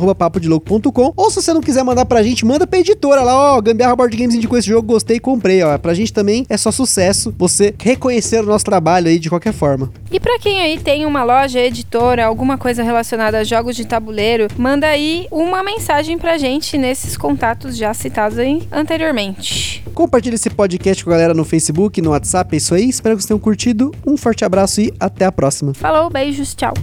ou 1.16 1.32
se 1.32 1.42
você 1.42 1.54
não 1.54 1.62
quiser 1.62 1.84
mandar 1.84 2.06
pra 2.06 2.22
gente, 2.24 2.46
manda 2.46 2.68
pra 2.68 2.80
editora 2.80 3.22
lá, 3.22 3.56
ó, 3.56 3.62
Gambiarra 3.62 3.96
Board 3.96 4.16
Games 4.16 4.36
indicou 4.36 4.58
esse 4.58 4.68
jogo, 4.68 4.88
gostei, 4.88 5.20
comprei, 5.20 5.64
ó. 5.64 5.78
Pra 5.78 5.94
gente 5.94 6.14
também 6.14 6.46
é 6.50 6.58
só 6.58 6.72
sucesso 6.72 7.34
você 7.38 7.74
reconhecer 7.80 8.44
o 8.44 8.46
nosso 8.46 8.66
trabalho 8.66 9.08
aí 9.08 9.20
de 9.20 9.30
qualquer 9.30 9.54
forma. 9.54 9.92
E 10.12 10.20
pra 10.20 10.40
quem 10.40 10.62
aí 10.62 10.80
tem 10.80 11.06
uma 11.06 11.24
loja, 11.24 11.60
editora, 11.60 12.26
alguma 12.26 12.58
coisa 12.58 12.84
relacionada 12.84 13.40
a 13.40 13.44
jogos 13.44 13.76
de 13.76 13.86
tabuleiro, 13.86 14.48
manda 14.58 14.88
aí 14.88 15.28
uma 15.32 15.64
mensagem 15.64 16.18
pra 16.18 16.38
gente 16.38 16.78
nesses 16.78 17.18
contatos 17.18 17.78
já 17.78 17.94
citados 17.94 18.38
aí 18.38 18.64
anteriormente. 18.72 19.84
Compartilhe 19.94 20.36
esse 20.36 20.50
podcast 20.50 21.04
com 21.04 21.10
a 21.10 21.14
galera 21.14 21.34
no 21.34 21.46
Facebook, 21.46 22.02
no 22.02 22.12
WhatsApp, 22.12 22.54
é 22.54 22.58
isso 22.58 22.76
aí. 22.76 22.90
Espero 22.90 23.16
que 23.16 23.22
vocês 23.22 23.28
tenham 23.28 23.40
curtido. 23.40 23.92
Um 24.06 24.18
forte 24.18 24.44
abraço 24.44 24.82
e 24.82 24.94
até 25.00 25.26
a 25.26 25.32
próxima. 25.32 25.74
Falou, 25.74 26.10
beijos, 26.10 26.54
tchau. 26.54 26.74